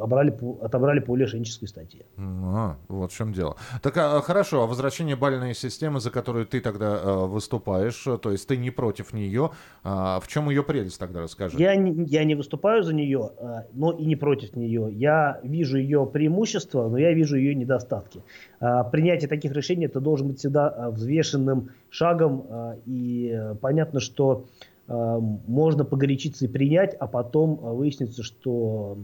[0.00, 2.04] обрали отобрали по лишенческой статье.
[2.18, 3.56] А, вот в чем дело.
[3.80, 8.32] Так, а, хорошо, а возвращение бальной системы, за которую ты тогда э, выступаешь, э, то
[8.32, 9.50] есть ты не против нее,
[9.84, 11.58] а, в чем ее прелесть тогда расскажи?
[11.58, 14.88] Я не, я не выступаю за нее, а, но и не против нее.
[14.90, 18.22] Я вижу ее преимущества, но я вижу ее недостатки.
[18.58, 22.46] А, Принятие таких решений это должен быть всегда взвешенным шагом,
[22.84, 24.44] и э, понятно, что
[24.88, 28.98] можно погорячиться и принять, а потом а, выяснится, что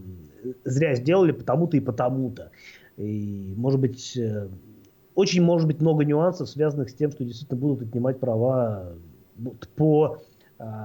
[0.64, 2.50] зря сделали потому-то и потому-то.
[2.96, 4.48] И, может быть, э,
[5.14, 8.92] очень может быть много нюансов, связанных с тем, что действительно будут отнимать права
[9.36, 10.18] вот по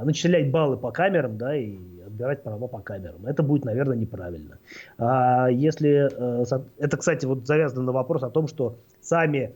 [0.04, 3.26] начислять баллы по камерам, да, и отбирать права по камерам.
[3.28, 4.58] Это будет, наверное, неправильно.
[4.98, 6.46] А если э,
[6.80, 9.54] это, кстати, вот завязано на вопрос о том, что сами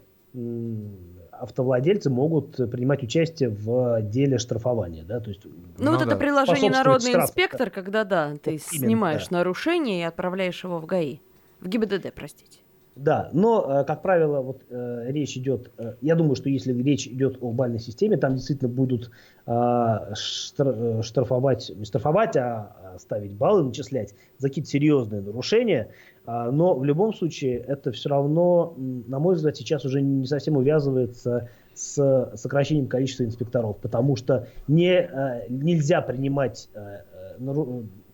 [1.42, 5.42] автовладельцы могут принимать участие в деле штрафования, да, то есть.
[5.78, 7.28] Ну, вот это приложение «Народный штрафу.
[7.28, 9.38] инспектор», когда, да, ты именно, снимаешь да.
[9.38, 11.20] нарушение и отправляешь его в ГАИ.
[11.60, 12.60] В ГИБДД, простите.
[12.96, 17.08] Да, но, э, как правило, вот э, речь идет, э, я думаю, что если речь
[17.08, 19.12] идет о бальной системе, там действительно будут
[19.46, 25.90] штр- э, штрафовать, не штрафовать, а ставить баллы, начислять за какие-то серьезные нарушения,
[26.26, 30.56] А, но в любом случае это все равно, на мой взгляд, сейчас уже не совсем
[30.56, 37.36] увязывается с сокращением количества инспекторов, потому что не, э, нельзя принимать, э, э,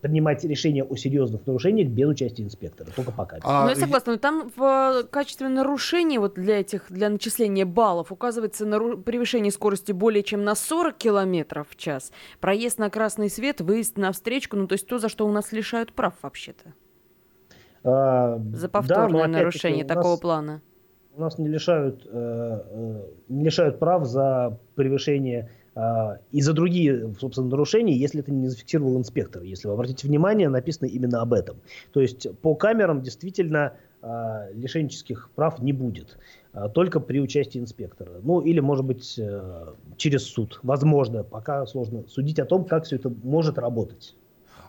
[0.01, 3.45] принимать решения о серьезных нарушениях без участия инспектора, только по камере.
[3.47, 8.11] ну, я согласна, но там в э, качестве нарушений вот для этих, для начисления баллов
[8.11, 13.61] указывается нару- превышение скорости более чем на 40 километров в час, проезд на красный свет,
[13.61, 16.73] выезд на встречку, ну, то есть то, за что у нас лишают прав вообще-то.
[17.83, 20.61] А, За да, повторное но опять-таки нарушение у такого нас- плана.
[21.15, 25.56] У нас не лишают, э, э, не лишают прав за превышение а,
[26.31, 29.43] и за другие, собственно, нарушения, если это не зафиксировал инспектор.
[29.43, 31.57] Если вы обратите внимание, написано именно об этом.
[31.93, 36.17] То есть по камерам действительно а, лишенческих прав не будет,
[36.53, 38.11] а, только при участии инспектора.
[38.21, 39.65] Ну или, может быть, э,
[39.97, 40.59] через суд.
[40.61, 44.15] Возможно, пока сложно судить о том, как все это может работать.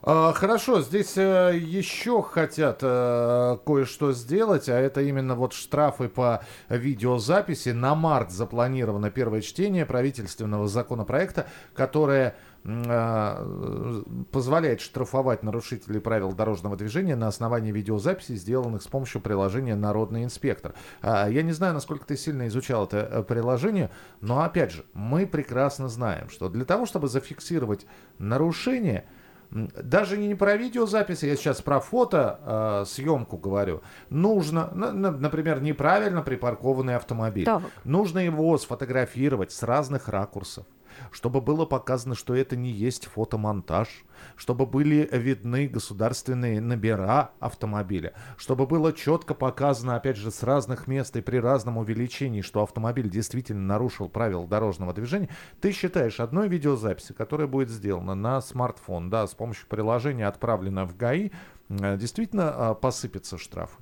[0.03, 6.45] А, хорошо, здесь э, еще хотят э, кое-что сделать, а это именно вот штрафы по
[6.69, 7.71] видеозаписи.
[7.71, 17.17] На март запланировано первое чтение правительственного законопроекта, которое э, позволяет штрафовать нарушителей правил дорожного движения
[17.17, 20.75] на основании видеозаписей, сделанных с помощью приложения «Народный инспектор».
[21.03, 23.91] А, я не знаю, насколько ты сильно изучал это приложение,
[24.21, 27.85] но, опять же, мы прекрасно знаем, что для того, чтобы зафиксировать
[28.19, 29.05] нарушение–
[29.51, 33.83] даже не про видеозаписи, я сейчас про фото э, съемку говорю.
[34.11, 37.45] Нужно, например, неправильно припаркованный автомобиль.
[37.45, 37.63] Так.
[37.85, 40.67] Нужно его сфотографировать с разных ракурсов
[41.11, 43.89] чтобы было показано, что это не есть фотомонтаж,
[44.37, 51.17] чтобы были видны государственные номера автомобиля, чтобы было четко показано, опять же, с разных мест
[51.17, 55.29] и при разном увеличении, что автомобиль действительно нарушил правила дорожного движения,
[55.61, 60.97] ты считаешь одной видеозаписи, которая будет сделана на смартфон, да, с помощью приложения, отправлена в
[60.97, 61.31] ГАИ,
[61.69, 63.77] э, действительно а, посыпется штрафы?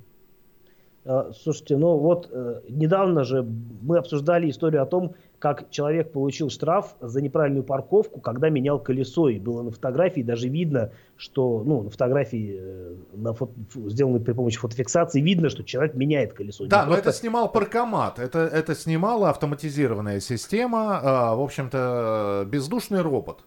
[1.07, 3.47] Э, слушайте, ну вот э, недавно же
[3.81, 9.29] мы обсуждали историю о том, как человек получил штраф за неправильную парковку, когда менял колесо.
[9.29, 14.33] И было на фотографии даже видно, что, ну, на фотографии, э, на фото, сделанной при
[14.33, 16.65] помощи фотофиксации, видно, что человек меняет колесо.
[16.65, 17.09] Да, но просто...
[17.09, 23.45] это снимал паркомат, это, это снимала автоматизированная система, э, в общем-то, бездушный робот.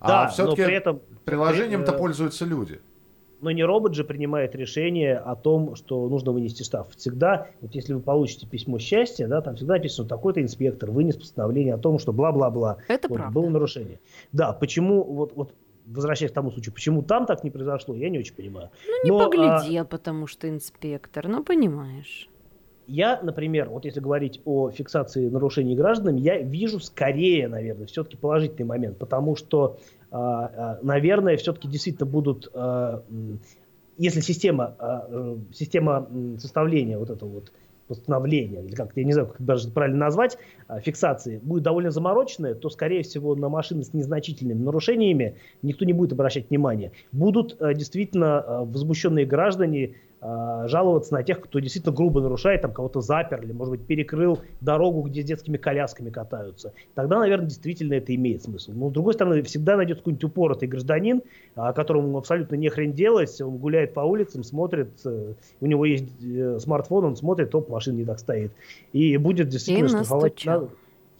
[0.00, 0.82] А да, а все-таки
[1.24, 2.80] приложением-то э, пользуются люди
[3.42, 6.86] но не робот же принимает решение о том, что нужно вынести штраф.
[6.96, 11.74] Всегда, вот если вы получите письмо счастья, да, там всегда написано, такой-то инспектор вынес постановление
[11.74, 12.78] о том, что бла-бла-бла.
[12.88, 13.34] Это вот, правда.
[13.34, 14.00] Было нарушение.
[14.32, 15.54] Да, почему, вот, вот
[15.86, 18.70] возвращаясь к тому случаю, почему там так не произошло, я не очень понимаю.
[18.86, 19.86] Ну, не Но, поглядел, а...
[19.86, 22.28] потому что инспектор, ну, понимаешь.
[22.86, 28.66] Я, например, вот если говорить о фиксации нарушений гражданами, я вижу скорее, наверное, все-таки положительный
[28.66, 33.02] момент, потому что а, а, наверное, все-таки действительно будут, а,
[33.96, 36.08] если система, э, система
[36.38, 37.52] составления вот этого вот
[37.88, 40.38] постановления, или как я не знаю, как даже правильно назвать,
[40.82, 46.12] фиксации, будет довольно замороченная, то, скорее всего, на машины с незначительными нарушениями никто не будет
[46.12, 46.92] обращать внимания.
[47.12, 49.92] Будут э, действительно э, возмущенные граждане, э,
[50.22, 55.02] жаловаться на тех, кто действительно грубо нарушает, там кого-то запер или, может быть, перекрыл дорогу,
[55.02, 56.72] где с детскими колясками катаются.
[56.94, 58.70] Тогда, наверное, действительно это имеет смысл.
[58.72, 61.22] Но, с другой стороны, всегда найдется какой-нибудь упоротый гражданин,
[61.56, 66.08] э, которому абсолютно не хрен делать, он гуляет по улицам, смотрит, э, у него есть
[66.22, 68.52] э, смартфон, он смотрит, топ, машина не так стоит.
[68.92, 70.46] И будет действительно штрафовать.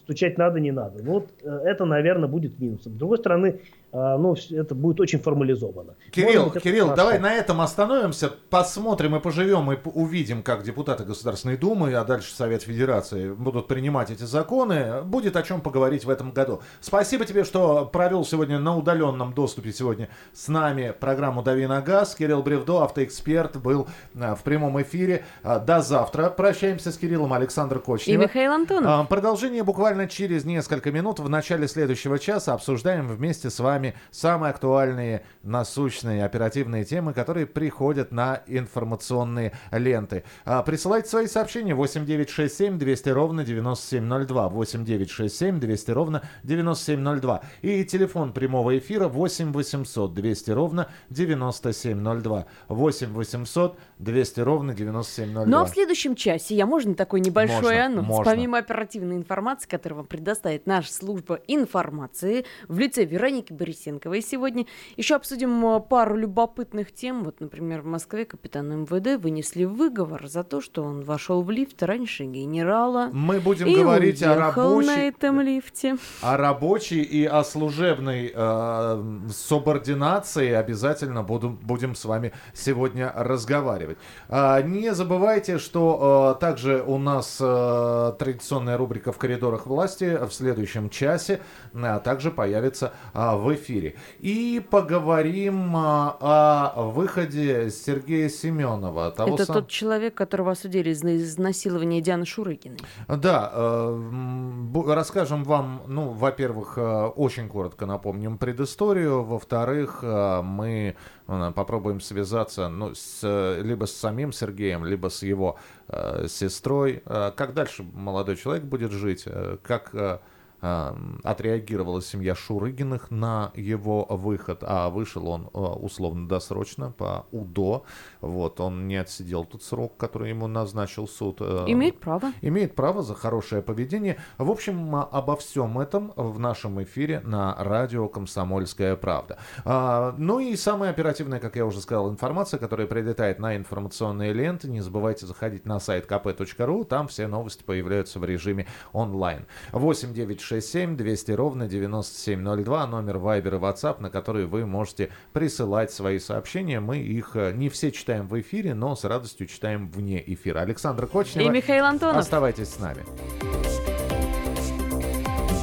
[0.05, 1.00] Стучать надо, не надо.
[1.05, 2.92] Вот э, это, наверное, будет минусом.
[2.92, 3.61] С другой стороны,
[3.93, 5.97] ну, это будет очень формализовано.
[6.11, 6.97] Кирилл, быть, Кирилл, хорошо.
[6.97, 12.34] давай на этом остановимся, посмотрим и поживем, и увидим, как депутаты Государственной Думы, а дальше
[12.34, 15.03] Совет Федерации будут принимать эти законы.
[15.03, 16.62] Будет о чем поговорить в этом году.
[16.80, 22.14] Спасибо тебе, что провел сегодня на удаленном доступе сегодня с нами программу «Дави на газ».
[22.14, 23.88] Кирилл Бревдо, автоэксперт, был
[24.18, 25.24] а, в прямом эфире.
[25.43, 26.30] А, до завтра.
[26.30, 28.14] Прощаемся с Кириллом Александр Кочнев.
[28.14, 29.09] И Михаил Антонов.
[29.09, 31.18] Продолжение буквально через несколько минут.
[31.18, 37.47] В начале следующего часа обсуждаем вместе с вами вами самые актуальные, насущные, оперативные темы, которые
[37.47, 40.24] приходят на информационные ленты.
[40.45, 44.49] А, присылайте свои сообщения 8967 200 ровно 9702.
[44.49, 47.43] 8967 200 ровно 9702.
[47.62, 52.47] И телефон прямого эфира 8 800 200 ровно 9702.
[52.68, 55.47] 8 800 200 ровно 9702.
[55.47, 58.09] Ну а в следующем часе я можно такой небольшой можно, анонс?
[58.09, 58.24] Можно.
[58.33, 64.20] Помимо оперативной информации, которую вам предоставит наша служба информации в лице Вероники Борисовны, Борисенковой.
[64.20, 64.66] Сегодня
[64.97, 67.25] еще обсудим э, пару любопытных тем.
[67.25, 71.83] Вот, например, в Москве капитану МВД вынесли выговор за то, что он вошел в лифт
[71.83, 73.09] раньше генерала.
[73.12, 74.87] Мы будем и говорить о рабочей...
[74.87, 75.97] на этом лифте.
[76.20, 83.97] О рабочей и о служебной э, субординации обязательно буду, будем с вами сегодня разговаривать.
[84.29, 90.33] Э, не забывайте, что э, также у нас э, традиционная рубрика «В коридорах власти» в
[90.33, 91.41] следующем часе
[91.75, 93.94] а также появится э, в эфире эфире.
[94.20, 99.10] И поговорим а, о выходе Сергея Семенова.
[99.10, 99.54] Того Это сам...
[99.56, 102.78] тот человек, которого осудили за изнасилование Дианы Шурыгиной.
[103.08, 110.96] Да, э, расскажем вам, ну, во-первых, э, очень коротко напомним предысторию, во-вторых, э, мы
[111.26, 115.56] попробуем связаться ну, с, либо с самим Сергеем, либо с его
[115.88, 117.02] э, сестрой.
[117.06, 119.26] Как дальше молодой человек будет жить,
[119.62, 120.20] как...
[120.62, 127.84] Отреагировала семья Шурыгиных на его выход, а вышел он э, условно-досрочно по УДО.
[128.20, 131.40] Вот, он не отсидел тот срок, который ему назначил суд.
[131.40, 132.32] Имеет право.
[132.42, 134.18] Имеет право за хорошее поведение.
[134.38, 139.38] В общем, обо всем этом в нашем эфире на радио «Комсомольская правда».
[139.64, 144.68] А, ну и самая оперативная, как я уже сказал, информация, которая прилетает на информационные ленты.
[144.68, 149.46] Не забывайте заходить на сайт kp.ru, там все новости появляются в режиме онлайн.
[149.72, 150.12] 8
[150.53, 155.90] 9 6 7 200 ровно 9702, номер Viber и WhatsApp, на который вы можете присылать
[155.90, 156.80] свои сообщения.
[156.80, 160.61] Мы их э, не все читаем в эфире, но с радостью читаем вне эфира.
[160.61, 161.46] Александр Кочнева.
[161.46, 162.16] И Михаил Антонов.
[162.16, 163.05] Оставайтесь с нами.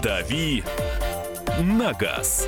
[0.01, 0.63] «Дави
[1.59, 2.47] на газ».